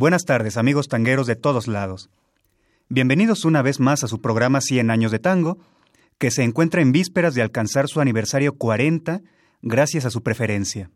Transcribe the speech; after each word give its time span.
Buenas 0.00 0.24
tardes, 0.24 0.56
amigos 0.56 0.88
tangueros 0.88 1.26
de 1.26 1.36
todos 1.36 1.68
lados. 1.68 2.08
Bienvenidos 2.88 3.44
una 3.44 3.60
vez 3.60 3.80
más 3.80 4.02
a 4.02 4.08
su 4.08 4.22
programa 4.22 4.62
100 4.62 4.90
años 4.90 5.12
de 5.12 5.18
tango, 5.18 5.58
que 6.16 6.30
se 6.30 6.42
encuentra 6.42 6.80
en 6.80 6.90
vísperas 6.90 7.34
de 7.34 7.42
alcanzar 7.42 7.86
su 7.86 8.00
aniversario 8.00 8.54
40 8.54 9.20
gracias 9.60 10.06
a 10.06 10.10
su 10.10 10.22
preferencia. 10.22 10.90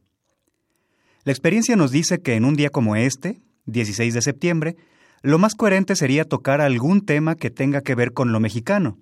La 1.24 1.32
experiencia 1.32 1.76
nos 1.76 1.90
dice 1.90 2.22
que 2.22 2.34
en 2.34 2.46
un 2.46 2.56
día 2.56 2.70
como 2.70 2.96
este, 2.96 3.42
16 3.66 4.14
de 4.14 4.22
septiembre, 4.22 4.76
lo 5.20 5.38
más 5.38 5.54
coherente 5.54 5.96
sería 5.96 6.24
tocar 6.24 6.62
algún 6.62 7.04
tema 7.04 7.34
que 7.34 7.50
tenga 7.50 7.82
que 7.82 7.94
ver 7.94 8.14
con 8.14 8.32
lo 8.32 8.40
mexicano. 8.40 8.96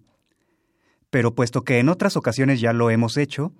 Pero 1.10 1.36
puesto 1.36 1.62
que 1.62 1.78
en 1.78 1.88
otras 1.88 2.16
ocasiones 2.16 2.60
ya 2.60 2.72
lo 2.72 2.90
hemos 2.90 3.16
hecho, 3.16 3.52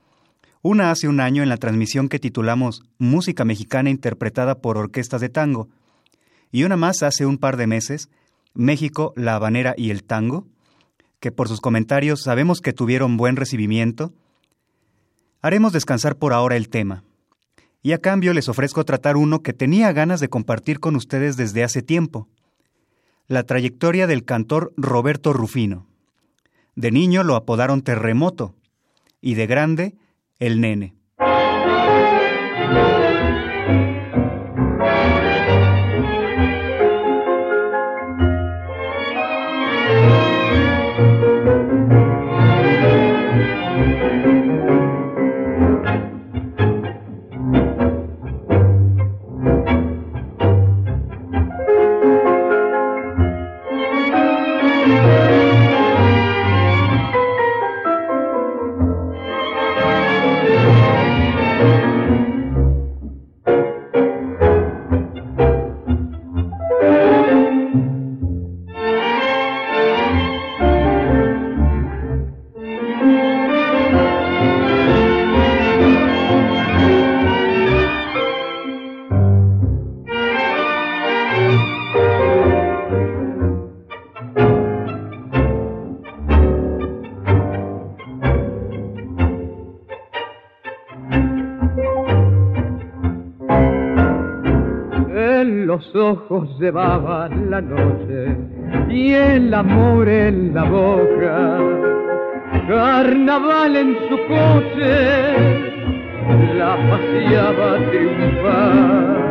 una 0.60 0.90
hace 0.90 1.06
un 1.06 1.20
año 1.20 1.44
en 1.44 1.48
la 1.48 1.56
transmisión 1.56 2.08
que 2.08 2.18
titulamos 2.18 2.82
Música 2.98 3.44
mexicana 3.44 3.90
interpretada 3.90 4.56
por 4.56 4.76
orquestas 4.76 5.20
de 5.20 5.28
tango, 5.28 5.68
y 6.52 6.64
una 6.64 6.76
más 6.76 7.02
hace 7.02 7.26
un 7.26 7.38
par 7.38 7.56
de 7.56 7.66
meses, 7.66 8.10
México, 8.54 9.14
la 9.16 9.34
habanera 9.34 9.74
y 9.76 9.90
el 9.90 10.04
tango, 10.04 10.46
que 11.18 11.32
por 11.32 11.48
sus 11.48 11.60
comentarios 11.60 12.22
sabemos 12.22 12.60
que 12.60 12.74
tuvieron 12.74 13.16
buen 13.16 13.36
recibimiento, 13.36 14.12
haremos 15.40 15.72
descansar 15.72 16.16
por 16.16 16.32
ahora 16.32 16.56
el 16.56 16.68
tema. 16.68 17.04
Y 17.82 17.92
a 17.92 17.98
cambio 17.98 18.34
les 18.34 18.48
ofrezco 18.48 18.84
tratar 18.84 19.16
uno 19.16 19.42
que 19.42 19.52
tenía 19.52 19.92
ganas 19.92 20.20
de 20.20 20.28
compartir 20.28 20.78
con 20.78 20.94
ustedes 20.94 21.36
desde 21.36 21.64
hace 21.64 21.82
tiempo, 21.82 22.28
la 23.26 23.44
trayectoria 23.44 24.06
del 24.06 24.24
cantor 24.24 24.72
Roberto 24.76 25.32
Rufino. 25.32 25.86
De 26.76 26.90
niño 26.90 27.24
lo 27.24 27.34
apodaron 27.34 27.82
Terremoto 27.82 28.54
y 29.20 29.34
de 29.34 29.46
grande, 29.46 29.96
el 30.38 30.60
nene. 30.60 30.94
Llevaban 96.62 97.50
la 97.50 97.60
noche 97.60 98.36
y 98.88 99.12
el 99.12 99.52
amor 99.52 100.08
en 100.08 100.54
la 100.54 100.62
boca. 100.62 101.58
Carnaval 102.68 103.74
en 103.76 103.96
su 104.08 104.16
coche, 104.28 104.94
la 106.56 106.76
paseaba 106.88 107.78
triunfar. 107.90 109.22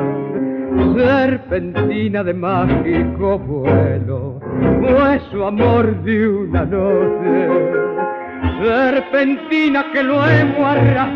Serpentina 0.98 2.22
de 2.22 2.34
mágico 2.34 3.40
vuelo, 3.40 4.40
fue 4.82 5.22
su 5.32 5.46
amor 5.46 6.04
de 6.04 6.28
una 6.28 6.66
noche. 6.66 7.48
Serpentina 8.62 9.86
que 9.94 10.04
luego 10.04 10.66
arrastró 10.66 11.11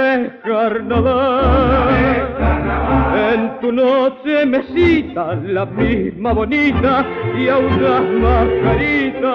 Vez 0.00 0.30
carnaval, 0.44 1.90
en 3.32 3.60
tu 3.60 3.70
noche 3.70 4.46
me 4.46 4.62
cita 4.72 5.34
la 5.34 5.66
misma 5.66 6.32
bonita 6.32 7.04
y 7.36 7.48
audaz 7.48 8.04
mascarita. 8.24 9.34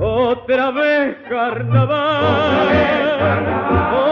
Otra 0.00 0.70
vez 0.72 1.16
carnaval, 1.28 2.68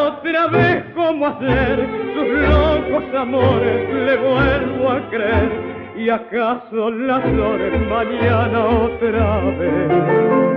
otra 0.06 0.46
vez 0.46 0.84
como 0.94 1.26
hacer 1.26 1.88
sus 2.14 2.28
locos 2.48 3.04
amores 3.16 3.78
le 4.06 4.16
vuelvo 4.16 4.90
a 4.90 5.10
creer 5.10 5.50
y 5.96 6.08
acaso 6.08 6.90
las 6.90 7.22
flores 7.22 7.88
mañana 7.88 8.64
otra 8.64 9.40
vez. 9.58 10.49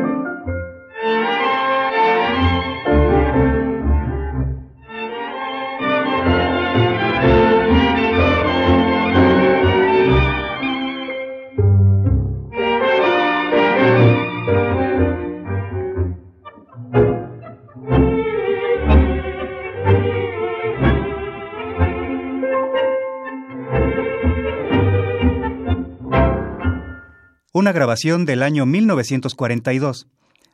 Una 27.63 27.71
grabación 27.71 28.25
del 28.25 28.43
año 28.43 28.65
1942, 28.65 30.07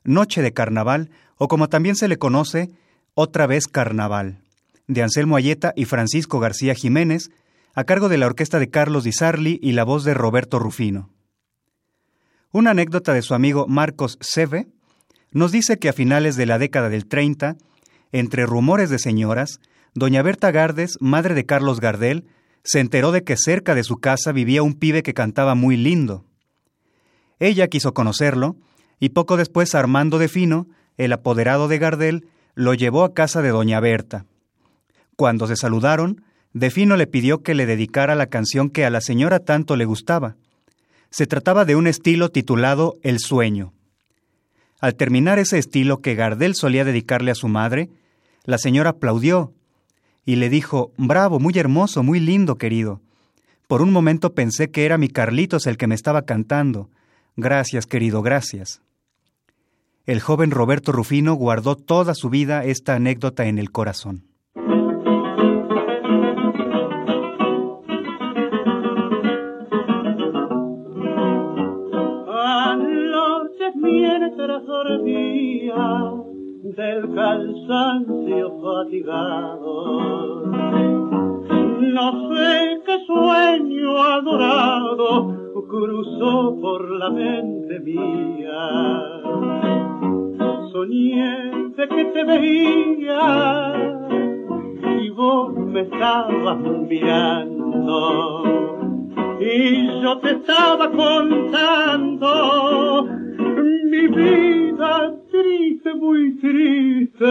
Noche 0.03 0.44
de 0.44 0.53
Carnaval, 0.53 1.09
o 1.38 1.47
como 1.47 1.67
también 1.67 1.95
se 1.95 2.07
le 2.07 2.19
conoce, 2.19 2.69
Otra 3.15 3.47
vez 3.47 3.65
Carnaval, 3.65 4.44
de 4.85 5.01
Anselmo 5.01 5.35
Ayeta 5.35 5.73
y 5.75 5.85
Francisco 5.85 6.39
García 6.39 6.75
Jiménez, 6.75 7.31
a 7.73 7.83
cargo 7.83 8.09
de 8.09 8.19
la 8.19 8.27
orquesta 8.27 8.59
de 8.59 8.69
Carlos 8.69 9.06
Di 9.06 9.11
Sarli 9.11 9.59
y 9.59 9.71
la 9.71 9.85
voz 9.85 10.03
de 10.03 10.13
Roberto 10.13 10.59
Rufino. 10.59 11.09
Una 12.51 12.71
anécdota 12.71 13.11
de 13.15 13.23
su 13.23 13.33
amigo 13.33 13.65
Marcos 13.67 14.19
Seve 14.21 14.67
nos 15.31 15.51
dice 15.51 15.79
que 15.79 15.89
a 15.89 15.94
finales 15.94 16.35
de 16.35 16.45
la 16.45 16.59
década 16.59 16.89
del 16.89 17.07
30, 17.07 17.56
entre 18.11 18.45
rumores 18.45 18.91
de 18.91 19.00
señoras, 19.00 19.61
doña 19.95 20.21
Berta 20.21 20.51
Gardes, 20.51 21.00
madre 21.01 21.33
de 21.33 21.47
Carlos 21.47 21.79
Gardel, 21.79 22.27
se 22.63 22.79
enteró 22.79 23.11
de 23.11 23.23
que 23.23 23.35
cerca 23.35 23.73
de 23.73 23.83
su 23.83 23.97
casa 23.97 24.31
vivía 24.31 24.61
un 24.61 24.75
pibe 24.75 25.01
que 25.01 25.15
cantaba 25.15 25.56
muy 25.56 25.75
lindo. 25.75 26.28
Ella 27.39 27.68
quiso 27.68 27.94
conocerlo, 27.94 28.56
y 29.00 29.09
poco 29.09 29.38
después 29.38 29.75
Armando 29.75 30.19
de 30.19 30.27
Fino, 30.27 30.68
el 30.97 31.13
apoderado 31.13 31.68
de 31.68 31.80
Gardel, 31.80 32.27
lo 32.56 32.74
llevó 32.74 33.03
a 33.03 33.13
casa 33.13 33.41
de 33.41 33.50
doña 33.50 33.80
Berta. 33.80 34.25
Cuando 35.15 35.47
se 35.47 35.56
saludaron, 35.56 36.24
De 36.53 36.71
Fino 36.71 36.97
le 36.97 37.07
pidió 37.07 37.44
que 37.44 37.53
le 37.53 37.65
dedicara 37.65 38.15
la 38.15 38.27
canción 38.27 38.69
que 38.69 38.86
a 38.86 38.89
la 38.89 39.01
señora 39.01 39.39
tanto 39.39 39.75
le 39.75 39.86
gustaba. 39.86 40.36
Se 41.09 41.27
trataba 41.27 41.63
de 41.63 41.75
un 41.75 41.88
estilo 41.88 42.30
titulado 42.30 42.95
El 43.03 43.19
sueño. 43.19 43.74
Al 44.81 44.95
terminar 44.95 45.39
ese 45.39 45.57
estilo 45.57 46.01
que 46.01 46.15
Gardel 46.15 46.56
solía 46.56 46.85
dedicarle 46.85 47.31
a 47.31 47.35
su 47.35 47.47
madre, 47.47 47.89
la 48.45 48.57
señora 48.57 48.92
aplaudió 48.92 49.53
y 50.25 50.35
le 50.35 50.50
dijo, 50.50 50.92
Bravo, 50.97 51.39
muy 51.39 51.53
hermoso, 51.57 52.03
muy 52.03 52.19
lindo, 52.19 52.57
querido. 52.57 53.01
Por 53.68 53.81
un 53.81 53.92
momento 53.92 54.33
pensé 54.33 54.71
que 54.71 54.85
era 54.85 54.97
mi 54.97 55.07
Carlitos 55.07 55.68
el 55.68 55.77
que 55.77 55.88
me 55.88 55.95
estaba 55.95 56.24
cantando. 56.24 56.89
Gracias, 57.39 57.86
querido, 57.86 58.21
gracias. 58.21 58.81
El 60.06 60.19
joven 60.19 60.51
Roberto 60.51 60.91
Rufino 60.91 61.36
guardó 61.36 61.77
toda 61.77 62.13
su 62.13 62.30
vida 62.30 62.65
esta 62.65 62.95
anécdota 62.95 63.45
en 63.45 63.59
el 63.59 63.71
corazón. 63.71 64.25
mientras 73.75 74.65
dormía 74.65 76.12
del 76.63 77.15
cansancio 77.15 78.51
fatigado. 78.62 80.45
No 81.80 82.35
sé 82.35 82.81
qué 82.85 82.97
sueño 83.06 84.01
adorado 84.01 85.48
cruzó 85.69 86.57
por 86.60 86.89
la 86.89 87.12
mente 87.12 87.80
mía. 87.80 89.12
Soñé 90.71 91.69
de 91.77 91.88
que 91.88 92.06
te 92.06 92.24
veía 92.24 93.74
y 95.00 95.10
vos 95.12 95.56
me 95.56 95.81
estabas 95.81 96.57
mirando 96.89 98.44
y 99.39 100.01
yo 100.01 100.18
te 100.18 100.31
estaba 100.31 100.92
contando 100.92 102.27
mi 103.86 104.07
vida 104.07 105.13
triste, 105.31 105.94
muy 105.94 106.36
triste, 106.39 107.25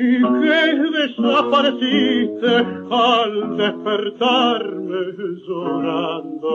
y 0.00 0.22
que 0.22 0.62
desapareciste 0.96 2.54
al 2.88 3.56
despertarme 3.56 5.00
llorando. 5.44 6.52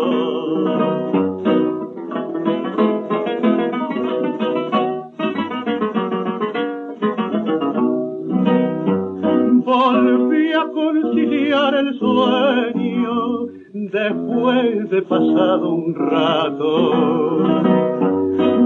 Volví 9.66 10.54
a 10.54 10.64
conciliar 10.74 11.76
el 11.76 12.00
sueño 12.00 13.48
después 13.74 14.90
de 14.90 15.02
pasado 15.02 15.70
un 15.70 15.96
rato 15.96 17.74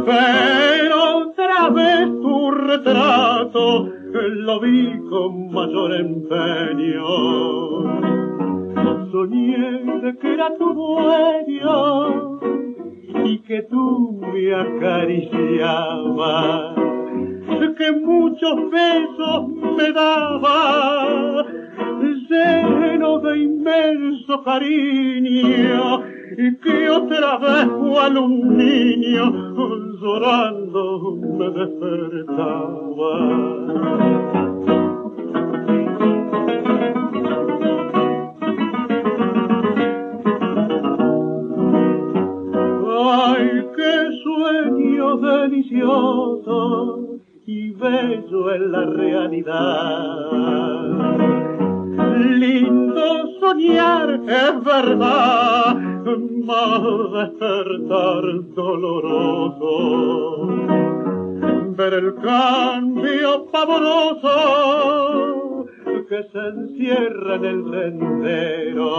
pero 0.05 1.17
otra 1.17 1.69
vez 1.69 2.05
tu 2.21 2.51
retrato 2.51 3.96
lo 4.13 4.59
vi 4.59 4.99
con 5.09 5.49
mayor 5.51 5.93
empeño. 5.93 7.05
Soñé 9.11 9.81
que 10.21 10.33
era 10.33 10.55
tu 10.57 10.73
dueño 10.73 12.39
y 13.25 13.39
que 13.39 13.63
tú 13.63 14.21
me 14.21 14.53
acariciabas, 14.53 16.75
que 17.77 17.91
muchos 17.91 18.55
besos 18.71 19.47
me 19.77 19.91
dabas, 19.93 21.45
lleno 22.29 23.19
de 23.19 23.37
inmenso 23.37 24.43
cariño 24.43 26.03
y 26.37 26.55
que 26.57 26.89
otra 26.89 27.37
vez 27.37 27.67
cual 27.67 28.17
un 28.17 28.57
niño 28.57 29.31
llorando 30.01 31.15
me 31.37 31.49
despertaba. 31.49 33.13
Ay, 42.99 43.65
qué 43.75 44.09
sueño 44.23 45.17
delicioso 45.17 46.96
bello 47.87 48.53
en 48.53 48.71
la 48.71 48.85
realidad. 48.85 50.31
Lindo 52.17 53.07
soñar 53.39 54.19
es 54.27 54.63
verdad, 54.63 55.75
más 56.45 56.81
despertar 57.17 58.23
doloroso. 58.55 59.67
Ver 61.77 61.93
el 61.93 62.15
cambio 62.15 63.45
pavoroso 63.51 64.35
que 66.09 66.23
se 66.31 66.39
encierra 66.39 67.35
en 67.35 67.45
el 67.45 67.63
sendero. 67.71 68.91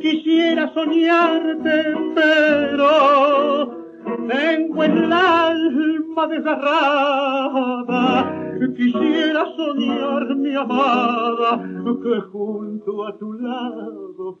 Quisiera 0.00 0.72
soñarte, 0.72 1.76
pero 2.14 3.85
tengo 4.28 4.84
el 4.84 5.12
alma 5.12 6.26
desgarrada. 6.28 8.32
Quisiera 8.76 9.44
soñar, 9.56 10.36
mi 10.36 10.54
amada, 10.54 11.62
que 12.02 12.20
junto 12.32 13.06
a 13.06 13.18
tu 13.18 13.32
lado 13.34 14.40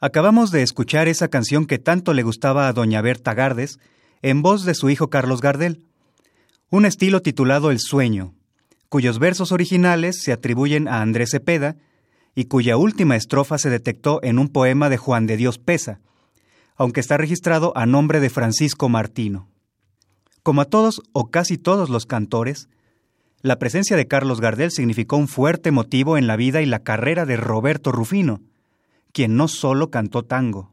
Acabamos 0.00 0.50
de 0.50 0.62
escuchar 0.62 1.08
esa 1.08 1.28
canción 1.28 1.66
que 1.66 1.78
tanto 1.78 2.12
le 2.12 2.22
gustaba 2.22 2.68
a 2.68 2.72
doña 2.72 3.00
Berta 3.00 3.32
Gardes, 3.32 3.78
en 4.20 4.42
voz 4.42 4.64
de 4.64 4.74
su 4.74 4.90
hijo 4.90 5.08
Carlos 5.08 5.40
Gardel, 5.40 5.80
un 6.70 6.84
estilo 6.84 7.22
titulado 7.22 7.70
El 7.70 7.78
Sueño, 7.78 8.34
cuyos 8.90 9.18
versos 9.18 9.50
originales 9.50 10.22
se 10.22 10.32
atribuyen 10.32 10.88
a 10.88 11.00
Andrés 11.00 11.30
Cepeda 11.30 11.76
y 12.34 12.46
cuya 12.46 12.76
última 12.76 13.16
estrofa 13.16 13.58
se 13.58 13.70
detectó 13.70 14.20
en 14.22 14.38
un 14.38 14.48
poema 14.48 14.88
de 14.88 14.96
Juan 14.96 15.26
de 15.26 15.36
Dios 15.36 15.58
Pesa, 15.58 16.00
aunque 16.76 17.00
está 17.00 17.16
registrado 17.16 17.72
a 17.76 17.86
nombre 17.86 18.20
de 18.20 18.30
Francisco 18.30 18.88
Martino. 18.88 19.48
Como 20.42 20.60
a 20.60 20.64
todos 20.66 21.02
o 21.12 21.30
casi 21.30 21.56
todos 21.56 21.88
los 21.88 22.06
cantores, 22.06 22.68
la 23.40 23.58
presencia 23.58 23.96
de 23.96 24.08
Carlos 24.08 24.40
Gardel 24.40 24.70
significó 24.70 25.16
un 25.16 25.28
fuerte 25.28 25.70
motivo 25.70 26.16
en 26.16 26.26
la 26.26 26.36
vida 26.36 26.62
y 26.62 26.66
la 26.66 26.82
carrera 26.82 27.26
de 27.26 27.36
Roberto 27.36 27.92
Rufino, 27.92 28.40
quien 29.12 29.36
no 29.36 29.48
solo 29.48 29.90
cantó 29.90 30.24
tango. 30.24 30.72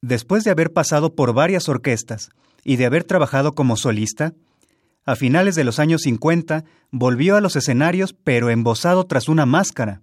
Después 0.00 0.44
de 0.44 0.50
haber 0.50 0.72
pasado 0.72 1.14
por 1.14 1.32
varias 1.32 1.68
orquestas 1.68 2.30
y 2.64 2.76
de 2.76 2.86
haber 2.86 3.04
trabajado 3.04 3.54
como 3.54 3.76
solista, 3.76 4.34
a 5.06 5.16
finales 5.16 5.54
de 5.54 5.64
los 5.64 5.78
años 5.78 6.02
50 6.02 6.64
volvió 6.90 7.36
a 7.36 7.40
los 7.40 7.56
escenarios 7.56 8.14
pero 8.24 8.50
embosado 8.50 9.04
tras 9.04 9.28
una 9.28 9.46
máscara, 9.46 10.00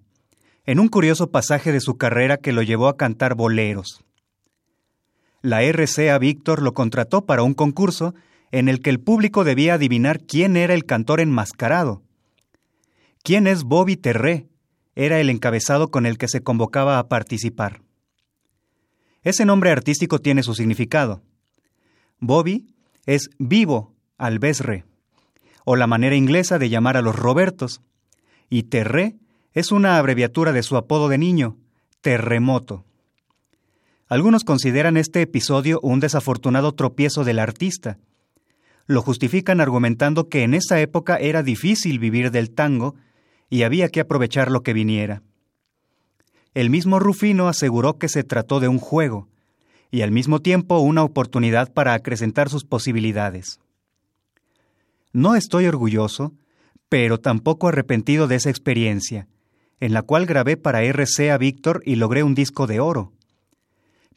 en 0.65 0.79
un 0.79 0.87
curioso 0.87 1.31
pasaje 1.31 1.71
de 1.71 1.81
su 1.81 1.97
carrera 1.97 2.37
que 2.37 2.51
lo 2.51 2.61
llevó 2.61 2.87
a 2.87 2.97
cantar 2.97 3.35
boleros. 3.35 4.03
La 5.41 5.63
RCA 5.63 6.17
Víctor 6.19 6.61
lo 6.61 6.73
contrató 6.73 7.25
para 7.25 7.43
un 7.43 7.53
concurso 7.53 8.13
en 8.51 8.69
el 8.69 8.81
que 8.81 8.89
el 8.89 8.99
público 8.99 9.43
debía 9.43 9.75
adivinar 9.75 10.21
quién 10.21 10.55
era 10.55 10.73
el 10.73 10.85
cantor 10.85 11.19
enmascarado. 11.19 12.03
¿Quién 13.23 13.47
es 13.47 13.63
Bobby 13.63 13.97
Terré? 13.97 14.47
Era 14.95 15.19
el 15.19 15.29
encabezado 15.29 15.89
con 15.89 16.05
el 16.05 16.17
que 16.17 16.27
se 16.27 16.41
convocaba 16.41 16.99
a 16.99 17.07
participar. 17.07 17.81
Ese 19.23 19.45
nombre 19.45 19.71
artístico 19.71 20.19
tiene 20.19 20.43
su 20.43 20.53
significado. 20.53 21.21
Bobby 22.19 22.67
es 23.05 23.29
vivo 23.39 23.95
al 24.17 24.37
besre, 24.39 24.85
o 25.65 25.75
la 25.75 25.87
manera 25.87 26.15
inglesa 26.15 26.59
de 26.59 26.69
llamar 26.69 26.97
a 26.97 27.01
los 27.01 27.15
Robertos, 27.15 27.81
y 28.49 28.63
Terré 28.63 29.15
es 29.53 29.71
una 29.71 29.97
abreviatura 29.97 30.51
de 30.51 30.63
su 30.63 30.77
apodo 30.77 31.09
de 31.09 31.17
niño, 31.17 31.57
terremoto. 32.01 32.85
Algunos 34.07 34.43
consideran 34.43 34.97
este 34.97 35.21
episodio 35.21 35.79
un 35.81 35.99
desafortunado 35.99 36.73
tropiezo 36.73 37.23
del 37.23 37.39
artista, 37.39 37.97
lo 38.87 39.01
justifican 39.01 39.61
argumentando 39.61 40.27
que 40.27 40.43
en 40.43 40.53
esa 40.53 40.79
época 40.81 41.17
era 41.17 41.43
difícil 41.43 41.99
vivir 41.99 42.31
del 42.31 42.51
tango 42.51 42.95
y 43.49 43.63
había 43.63 43.89
que 43.89 44.01
aprovechar 44.01 44.51
lo 44.51 44.63
que 44.63 44.73
viniera. 44.73 45.21
El 46.53 46.69
mismo 46.69 46.99
Rufino 46.99 47.47
aseguró 47.47 47.97
que 47.97 48.09
se 48.09 48.23
trató 48.23 48.59
de 48.59 48.67
un 48.67 48.79
juego 48.79 49.29
y 49.91 50.01
al 50.01 50.11
mismo 50.11 50.41
tiempo 50.41 50.79
una 50.79 51.03
oportunidad 51.03 51.71
para 51.71 51.93
acrecentar 51.93 52.49
sus 52.49 52.65
posibilidades. 52.65 53.59
No 55.13 55.35
estoy 55.35 55.67
orgulloso, 55.67 56.33
pero 56.89 57.19
tampoco 57.19 57.67
arrepentido 57.67 58.27
de 58.27 58.35
esa 58.35 58.49
experiencia. 58.49 59.27
En 59.81 59.93
la 59.93 60.03
cual 60.03 60.25
grabé 60.25 60.55
para 60.55 60.83
RCA 60.83 61.37
Víctor 61.37 61.81
y 61.85 61.95
logré 61.95 62.23
un 62.23 62.35
disco 62.35 62.67
de 62.67 62.79
oro. 62.79 63.11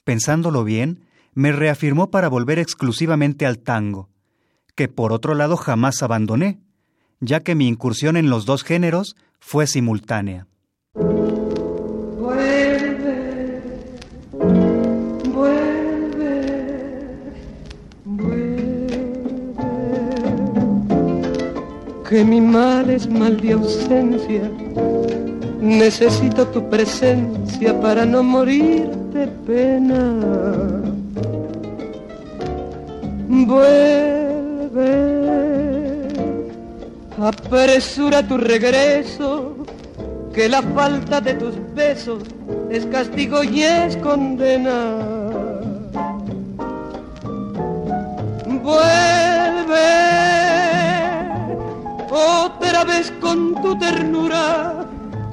Pensándolo 0.05 0.63
bien, 0.63 1.07
me 1.33 1.51
reafirmó 1.51 2.11
para 2.11 2.29
volver 2.29 2.59
exclusivamente 2.61 3.47
al 3.47 3.59
tango, 3.59 4.11
que 4.77 4.89
por 4.89 5.13
otro 5.13 5.35
lado 5.35 5.57
jamás 5.57 6.03
abandoné, 6.03 6.61
ya 7.19 7.41
que 7.41 7.55
mi 7.55 7.67
incursión 7.67 8.19
en 8.19 8.29
los 8.29 8.45
dos 8.45 8.63
géneros 8.63 9.17
fue 9.41 9.67
simultánea. 9.67 10.47
Vuelve, 10.93 11.33
vuelve, 15.33 16.53
vuelve. 18.05 18.85
Que 22.09 22.23
mi 22.23 22.43
mal 22.43 22.91
es 22.91 23.09
mal 23.09 23.41
de 23.41 23.53
ausencia. 23.53 24.51
Necesito 25.65 26.47
tu 26.49 26.69
presencia 26.69 27.81
para 27.81 28.05
no 28.05 28.23
morir 28.23 28.87
de 29.15 29.27
pena. 29.47 30.15
Vuelve, 33.27 34.93
apresura 37.19 38.23
tu 38.23 38.37
regreso, 38.37 39.57
que 40.35 40.51
la 40.51 40.61
falta 40.61 41.23
de 41.23 41.33
tus 41.33 41.55
besos 41.75 42.23
es 42.69 42.85
castigo 42.85 43.43
y 43.43 43.63
es 43.63 43.97
condena. 43.97 44.99
Vuelve 48.63 49.25
otra 52.11 52.85
vez 52.85 53.11
con 53.21 53.55
tu 53.63 53.79
ternura, 53.79 54.84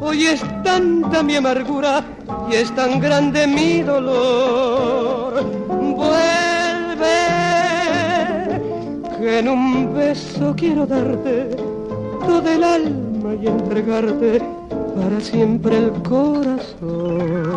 hoy 0.01 0.25
es 0.25 0.41
tanta 0.63 1.23
mi 1.23 1.35
amargura 1.35 2.03
y 2.51 2.55
es 2.55 2.73
tan 2.75 2.99
grande 2.99 3.47
mi 3.47 3.81
dolor. 3.81 5.43
Vuelve, 5.69 7.19
que 9.17 9.39
en 9.39 9.47
un 9.47 9.93
beso 9.93 10.53
quiero 10.57 10.85
darte 10.85 11.55
todo 12.25 12.49
el 12.49 12.63
alma 12.63 13.35
y 13.41 13.47
entregarte 13.47 14.41
para 14.95 15.21
siempre 15.21 15.77
el 15.77 15.91
corazón. 16.03 17.50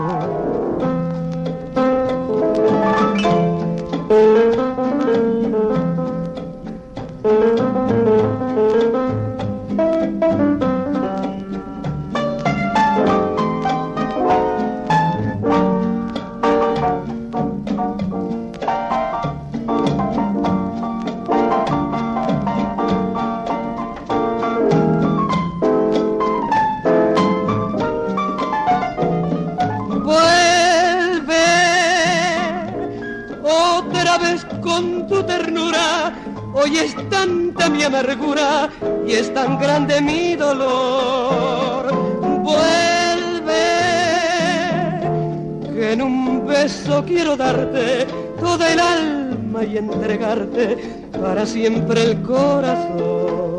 Siempre 51.47 52.03
el 52.03 52.23
corazón. 52.23 53.59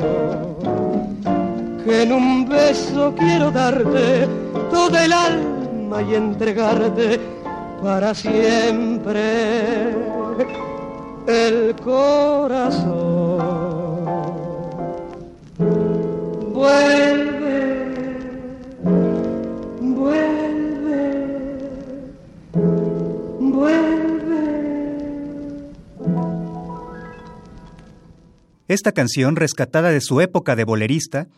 Que 1.84 2.04
en 2.04 2.12
un 2.14 2.48
beso 2.48 3.14
quiero 3.18 3.52
darte 3.52 4.28
toda 4.70 5.06
el 5.06 5.14
alma 5.14 6.02
y 6.02 6.16
entregarte 6.16 7.20
para 7.82 8.14
siempre 8.14 9.94
el 11.28 11.65
Esta 28.76 28.92
canción, 28.92 29.38
rescatada 29.38 29.90
de 29.90 30.02
su 30.02 30.20
época 30.20 30.58
de 30.58 30.66
bolerista, 30.66 31.30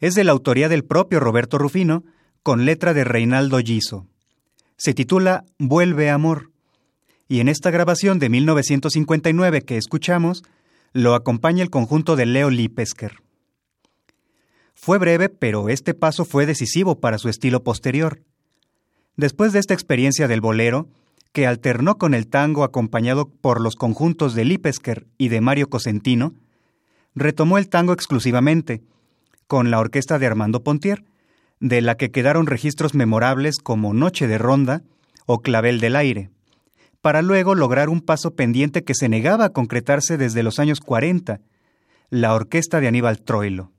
es 0.00 0.14
de 0.14 0.24
la 0.24 0.32
autoría 0.32 0.70
del 0.70 0.82
propio 0.82 1.20
Roberto 1.20 1.58
Rufino, 1.58 2.04
con 2.42 2.64
letra 2.64 2.94
de 2.94 3.04
Reinaldo 3.04 3.58
Giso. 3.58 4.06
Se 4.78 4.94
titula 4.94 5.44
Vuelve 5.58 6.08
Amor, 6.08 6.52
y 7.28 7.40
en 7.40 7.50
esta 7.50 7.70
grabación 7.70 8.18
de 8.18 8.30
1959 8.30 9.60
que 9.60 9.76
escuchamos, 9.76 10.42
lo 10.94 11.14
acompaña 11.14 11.62
el 11.62 11.68
conjunto 11.68 12.16
de 12.16 12.24
Leo 12.24 12.48
Lipesker. 12.48 13.16
Fue 14.72 14.96
breve, 14.96 15.28
pero 15.28 15.68
este 15.68 15.92
paso 15.92 16.24
fue 16.24 16.46
decisivo 16.46 16.98
para 16.98 17.18
su 17.18 17.28
estilo 17.28 17.62
posterior. 17.62 18.22
Después 19.16 19.52
de 19.52 19.58
esta 19.58 19.74
experiencia 19.74 20.28
del 20.28 20.40
bolero, 20.40 20.88
que 21.34 21.46
alternó 21.46 21.98
con 21.98 22.14
el 22.14 22.26
tango 22.26 22.64
acompañado 22.64 23.28
por 23.28 23.60
los 23.60 23.76
conjuntos 23.76 24.34
de 24.34 24.46
Lipesker 24.46 25.06
y 25.18 25.28
de 25.28 25.42
Mario 25.42 25.68
Cosentino, 25.68 26.32
retomó 27.16 27.58
el 27.58 27.68
tango 27.68 27.92
exclusivamente, 27.92 28.82
con 29.48 29.70
la 29.70 29.80
orquesta 29.80 30.18
de 30.20 30.26
Armando 30.26 30.62
Pontier, 30.62 31.02
de 31.58 31.80
la 31.80 31.96
que 31.96 32.10
quedaron 32.10 32.46
registros 32.46 32.94
memorables 32.94 33.56
como 33.56 33.94
Noche 33.94 34.28
de 34.28 34.38
Ronda 34.38 34.82
o 35.24 35.40
Clavel 35.40 35.80
del 35.80 35.96
Aire, 35.96 36.30
para 37.00 37.22
luego 37.22 37.54
lograr 37.54 37.88
un 37.88 38.02
paso 38.02 38.34
pendiente 38.34 38.84
que 38.84 38.94
se 38.94 39.08
negaba 39.08 39.46
a 39.46 39.52
concretarse 39.52 40.18
desde 40.18 40.42
los 40.42 40.58
años 40.58 40.80
40, 40.80 41.40
la 42.10 42.34
orquesta 42.34 42.80
de 42.80 42.88
Aníbal 42.88 43.22
Troilo. 43.22 43.72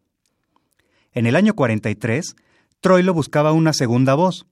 En 1.13 1.27
el 1.27 1.36
año 1.36 1.53
43, 1.53 2.36
Troilo 2.82 3.13
buscaba 3.13 3.51
una 3.51 3.74
segunda 3.74 4.15
voz 4.15 4.48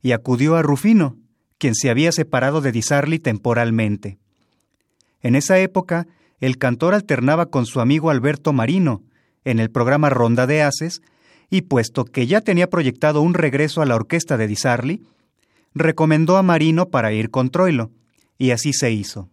y 0.00 0.12
acudió 0.12 0.56
a 0.56 0.62
Rufino, 0.62 1.18
quien 1.58 1.74
se 1.74 1.90
había 1.90 2.10
separado 2.10 2.62
de 2.62 2.72
Di 2.72 2.82
Sarli 2.82 3.18
temporalmente. 3.18 4.18
En 5.20 5.36
esa 5.36 5.58
época, 5.58 6.06
el 6.40 6.58
cantor 6.58 6.94
alternaba 6.94 7.46
con 7.46 7.66
su 7.66 7.80
amigo 7.80 8.10
Alberto 8.10 8.52
Marino, 8.52 9.02
en 9.44 9.58
el 9.60 9.70
programa 9.70 10.10
Ronda 10.10 10.46
de 10.46 10.62
Haces, 10.62 11.02
y 11.50 11.62
puesto 11.62 12.04
que 12.04 12.26
ya 12.26 12.40
tenía 12.40 12.70
proyectado 12.70 13.22
un 13.22 13.34
regreso 13.34 13.82
a 13.82 13.86
la 13.86 13.96
orquesta 13.96 14.36
de 14.36 14.46
Di 14.46 14.56
Sarli, 14.56 15.02
recomendó 15.74 16.36
a 16.36 16.42
Marino 16.42 16.88
para 16.88 17.12
ir 17.12 17.30
con 17.30 17.50
Troilo, 17.50 17.90
y 18.38 18.52
así 18.52 18.72
se 18.72 18.90
hizo. 18.90 19.28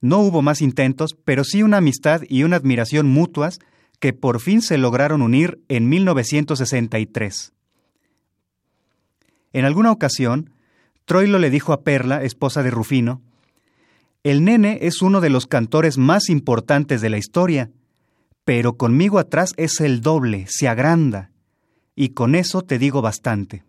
No 0.00 0.18
hubo 0.20 0.40
más 0.40 0.62
intentos, 0.62 1.16
pero 1.24 1.44
sí 1.44 1.62
una 1.62 1.78
amistad 1.78 2.22
y 2.28 2.44
una 2.44 2.56
admiración 2.56 3.06
mutuas 3.06 3.58
que 3.98 4.14
por 4.14 4.40
fin 4.40 4.62
se 4.62 4.78
lograron 4.78 5.20
unir 5.20 5.60
en 5.68 5.88
1963. 5.88 7.52
En 9.52 9.64
alguna 9.64 9.92
ocasión, 9.92 10.50
Troilo 11.04 11.38
le 11.38 11.50
dijo 11.50 11.72
a 11.72 11.82
Perla, 11.82 12.22
esposa 12.22 12.62
de 12.62 12.70
Rufino, 12.70 13.20
El 14.22 14.44
nene 14.44 14.80
es 14.82 15.00
uno 15.00 15.22
de 15.22 15.30
los 15.30 15.46
cantores 15.46 15.96
más 15.96 16.28
importantes 16.28 17.00
de 17.00 17.08
la 17.08 17.16
historia, 17.16 17.70
pero 18.44 18.76
conmigo 18.76 19.18
atrás 19.18 19.54
es 19.56 19.80
el 19.80 20.02
doble, 20.02 20.44
se 20.48 20.68
agranda, 20.68 21.30
y 21.94 22.10
con 22.10 22.34
eso 22.34 22.60
te 22.60 22.78
digo 22.78 23.00
bastante. 23.00 23.64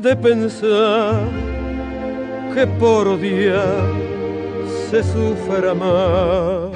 De 0.00 0.14
pensar 0.14 1.20
que 2.54 2.66
por 2.66 3.20
día 3.20 3.64
se 4.90 5.02
sufra 5.02 5.74
más? 5.74 6.70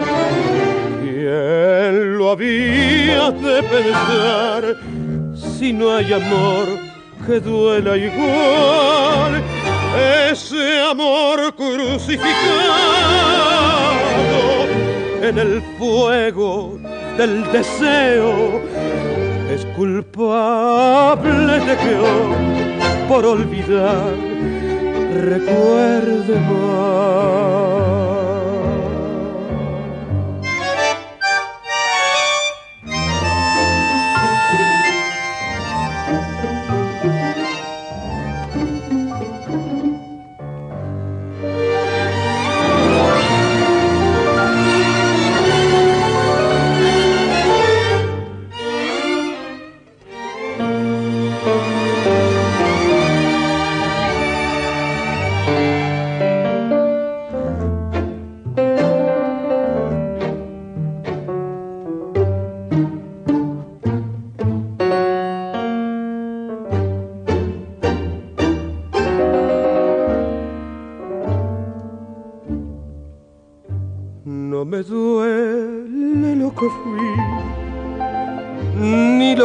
¿Quién 1.01 2.19
lo 2.19 2.31
había 2.31 3.31
de 3.31 3.63
pensar 3.63 4.77
si 5.35 5.73
no 5.73 5.95
hay 5.95 6.13
amor 6.13 6.67
que 7.27 7.39
duela 7.39 7.97
igual? 7.97 9.43
Ese 10.31 10.81
amor 10.81 11.55
crucificado 11.55 12.33
en 15.23 15.39
el 15.39 15.63
fuego 15.79 16.79
del 17.17 17.51
deseo 17.53 18.61
es 19.55 19.65
culpable 19.77 21.61
de 21.61 21.77
que 21.77 21.95
hoy, 21.95 22.62
por 23.13 23.27
olvidar, 23.27 24.15
recuerde 25.13 26.35
más. 26.49 27.82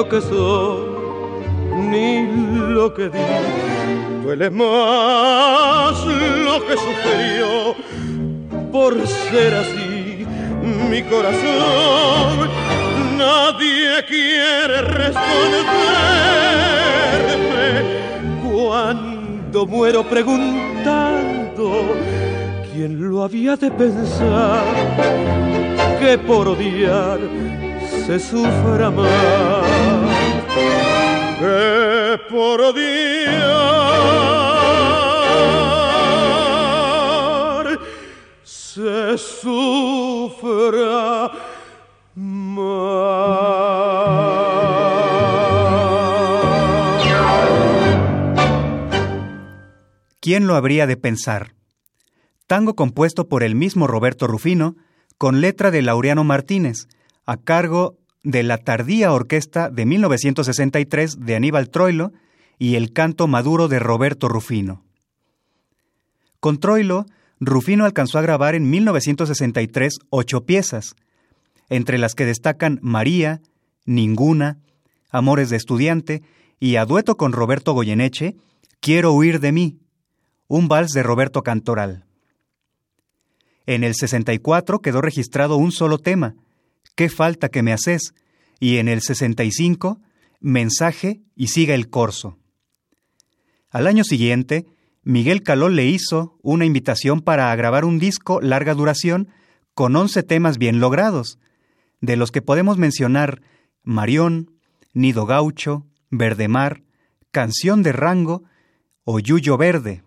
Que 0.09 0.21
soy, 0.21 0.87
ni 1.89 2.27
lo 2.73 2.93
que 2.93 3.09
di. 3.09 3.19
Duele 4.23 4.49
más 4.49 6.05
lo 6.05 6.65
que 6.65 6.75
sufrió 6.77 7.75
por 8.71 9.07
ser 9.07 9.53
así 9.55 10.25
mi 10.89 11.01
corazón. 11.03 12.49
Nadie 13.17 14.05
quiere 14.07 14.81
responderme 14.81 15.27
cuando 18.43 19.65
muero 19.65 20.03
preguntando 20.03 21.95
quién 22.71 23.09
lo 23.09 23.23
había 23.23 23.55
de 23.55 23.71
pensar 23.71 24.63
que 25.99 26.17
por 26.17 26.47
odiar 26.47 27.19
se 28.05 28.19
sufra 28.19 28.89
más 28.89 29.96
por 32.29 32.61
se 38.43 39.17
sufra. 39.17 40.17
¿Quién 50.19 50.45
lo 50.45 50.55
habría 50.55 50.85
de 50.85 50.97
pensar? 50.97 51.55
Tango 52.45 52.75
compuesto 52.75 53.27
por 53.27 53.43
el 53.43 53.55
mismo 53.55 53.87
Roberto 53.87 54.27
Rufino, 54.27 54.75
con 55.17 55.41
letra 55.41 55.71
de 55.71 55.81
Laureano 55.81 56.23
Martínez, 56.23 56.87
a 57.25 57.37
cargo 57.37 57.97
de 58.27 58.43
la 58.43 58.57
tardía 58.57 59.13
orquesta 59.13 59.69
de 59.69 59.85
1963 59.85 61.21
de 61.21 61.35
Aníbal 61.37 61.69
Troilo 61.69 62.11
y 62.59 62.75
el 62.75 62.91
canto 62.91 63.25
maduro 63.25 63.69
de 63.69 63.79
Roberto 63.79 64.27
Rufino. 64.27 64.83
Con 66.41 66.59
Troilo, 66.59 67.05
Rufino 67.39 67.85
alcanzó 67.85 68.19
a 68.19 68.21
grabar 68.21 68.53
en 68.53 68.69
1963 68.69 69.99
ocho 70.09 70.45
piezas, 70.45 70.95
entre 71.69 71.97
las 71.97 72.15
que 72.15 72.25
destacan 72.25 72.79
María, 72.81 73.39
Ninguna, 73.85 74.57
Amores 75.09 75.49
de 75.49 75.55
Estudiante 75.55 76.21
y 76.59 76.75
a 76.75 76.83
dueto 76.83 77.15
con 77.15 77.31
Roberto 77.31 77.71
Goyeneche, 77.71 78.35
Quiero 78.81 79.13
huir 79.13 79.39
de 79.39 79.53
mí, 79.53 79.79
un 80.49 80.67
vals 80.67 80.91
de 80.91 81.01
Roberto 81.01 81.43
Cantoral. 81.43 82.03
En 83.65 83.85
el 83.85 83.95
64 83.95 84.79
quedó 84.79 84.99
registrado 84.99 85.55
un 85.55 85.71
solo 85.71 85.97
tema, 85.97 86.35
¿Qué 86.97 87.09
falta 87.09 87.49
que 87.49 87.61
me 87.61 87.73
haces? 87.73 88.15
Y 88.59 88.77
en 88.77 88.87
el 88.87 89.01
65, 89.01 90.01
Mensaje 90.39 91.21
y 91.35 91.49
siga 91.49 91.75
el 91.75 91.89
corso. 91.91 92.39
Al 93.69 93.85
año 93.85 94.03
siguiente, 94.03 94.65
Miguel 95.03 95.43
Caló 95.43 95.69
le 95.69 95.85
hizo 95.85 96.39
una 96.41 96.65
invitación 96.65 97.21
para 97.21 97.55
grabar 97.55 97.85
un 97.85 97.99
disco 97.99 98.41
larga 98.41 98.73
duración 98.73 99.29
con 99.75 99.95
11 99.95 100.23
temas 100.23 100.57
bien 100.57 100.79
logrados, 100.79 101.37
de 102.01 102.15
los 102.17 102.31
que 102.31 102.41
podemos 102.41 102.79
mencionar 102.79 103.43
Marión, 103.83 104.57
Nido 104.93 105.27
Gaucho, 105.27 105.85
Verdemar, 106.09 106.81
Canción 107.31 107.83
de 107.83 107.91
Rango 107.91 108.43
o 109.03 109.19
Yuyo 109.19 109.55
Verde. 109.55 110.01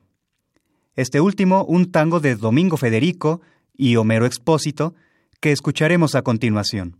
Este 0.96 1.20
último 1.20 1.64
un 1.64 1.92
tango 1.92 2.18
de 2.18 2.34
Domingo 2.34 2.76
Federico 2.76 3.42
y 3.76 3.94
Homero 3.94 4.26
Expósito, 4.26 4.96
que 5.40 5.52
escucharemos 5.52 6.14
a 6.14 6.22
continuación. 6.22 6.99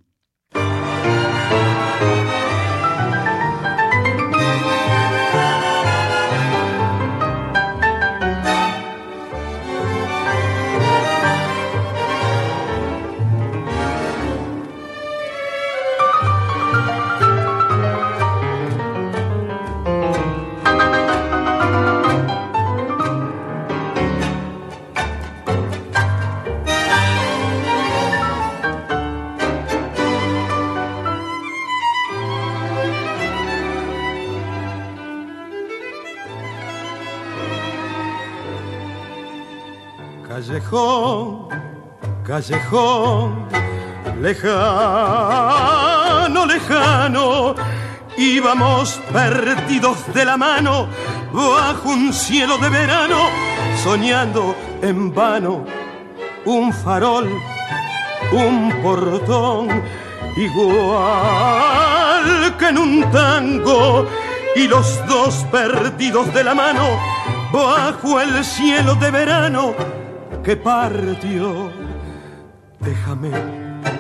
Callejón, 40.51 41.47
callejón, 42.27 43.47
lejano, 44.21 44.45
lejano, 46.45 47.55
íbamos 48.17 49.01
perdidos 49.13 50.13
de 50.13 50.25
la 50.25 50.37
mano 50.37 50.89
bajo 51.33 51.91
un 51.91 52.13
cielo 52.13 52.59
de 52.59 52.69
verano, 52.69 53.29
soñando 53.85 54.57
en 54.83 55.15
vano 55.15 55.65
un 56.45 56.73
farol, 56.73 57.31
un 58.33 58.73
portón, 58.83 59.69
igual 60.37 61.87
que 62.59 62.67
en 62.71 62.79
un 62.79 63.09
tango, 63.13 64.05
y 64.57 64.67
los 64.67 65.07
dos 65.07 65.47
perdidos 65.53 66.35
de 66.35 66.43
la 66.43 66.57
mano 66.57 66.99
bajo 67.53 68.21
el 68.21 68.45
cielo 68.45 68.97
de 68.97 69.13
verano 69.13 70.00
que 70.43 70.57
partió. 70.57 71.71
Déjame 72.81 73.31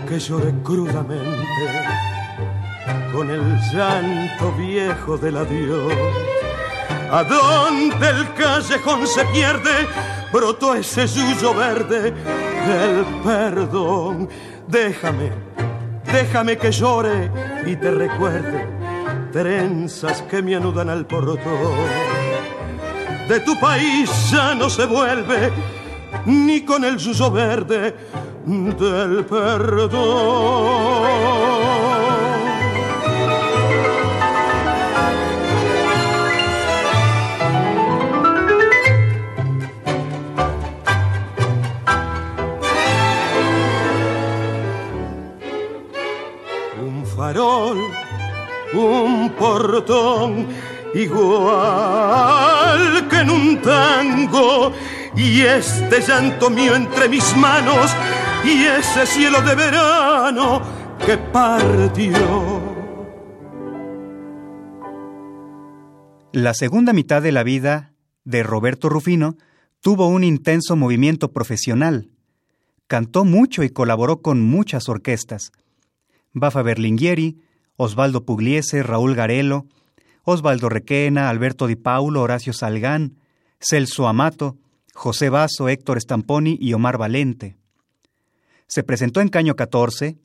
que 0.08 0.18
llore 0.18 0.54
crudamente 0.64 1.46
con 3.12 3.30
el 3.30 3.58
llanto 3.72 4.52
viejo 4.52 5.18
del 5.18 5.36
adiós. 5.36 5.92
A 7.12 7.24
donde 7.24 8.08
el 8.08 8.34
callejón 8.34 9.06
se 9.06 9.24
pierde, 9.26 9.86
brotó 10.32 10.74
ese 10.74 11.06
suyo 11.08 11.54
verde 11.54 12.12
del 12.12 13.04
perdón. 13.24 14.28
Déjame, 14.68 15.32
déjame 16.12 16.56
que 16.56 16.70
llore 16.70 17.30
y 17.66 17.76
te 17.76 17.90
recuerde 17.90 18.66
trenzas 19.32 20.22
que 20.22 20.42
me 20.42 20.56
anudan 20.56 20.88
al 20.88 21.06
portón. 21.06 21.40
De 23.28 23.40
tu 23.40 23.58
país 23.60 24.10
ya 24.30 24.54
no 24.54 24.68
se 24.68 24.86
vuelve 24.86 25.52
ni 26.26 26.64
con 26.64 26.84
el 26.84 26.98
suso 26.98 27.30
verde 27.30 27.94
del 28.46 29.24
perdón. 29.24 30.80
un 48.72 49.30
portón 49.38 50.46
igual 50.94 52.28
que 53.08 53.16
en 53.18 53.30
un 53.30 53.60
tango 53.62 54.72
y 55.16 55.40
este 55.40 56.00
llanto 56.00 56.50
mío 56.50 56.74
entre 56.74 57.08
mis 57.08 57.36
manos 57.36 57.90
y 58.44 58.64
ese 58.64 59.06
cielo 59.06 59.42
de 59.42 59.54
verano 59.54 60.62
que 61.04 61.16
partió. 61.16 62.60
La 66.32 66.54
segunda 66.54 66.92
mitad 66.92 67.22
de 67.22 67.32
la 67.32 67.42
vida 67.42 67.92
de 68.24 68.42
Roberto 68.42 68.88
Rufino 68.88 69.36
tuvo 69.80 70.06
un 70.06 70.22
intenso 70.22 70.76
movimiento 70.76 71.32
profesional. 71.32 72.08
Cantó 72.86 73.24
mucho 73.24 73.64
y 73.64 73.70
colaboró 73.70 74.22
con 74.22 74.40
muchas 74.40 74.88
orquestas. 74.88 75.52
Bafa 76.32 76.62
Berlinghieri, 76.62 77.40
Osvaldo 77.76 78.24
Pugliese, 78.24 78.82
Raúl 78.82 79.14
Garelo, 79.14 79.66
Osvaldo 80.22 80.68
Requena, 80.68 81.30
Alberto 81.30 81.66
Di 81.66 81.76
Paulo, 81.76 82.22
Horacio 82.22 82.52
Salgán, 82.52 83.16
Celso 83.58 84.06
Amato, 84.06 84.56
José 85.00 85.30
Basso, 85.30 85.70
Héctor 85.70 85.98
Stamponi 85.98 86.58
y 86.60 86.74
Omar 86.74 86.98
Valente. 86.98 87.56
Se 88.66 88.82
presentó 88.82 89.22
en 89.22 89.28
Caño 89.28 89.56
14, 89.56 90.18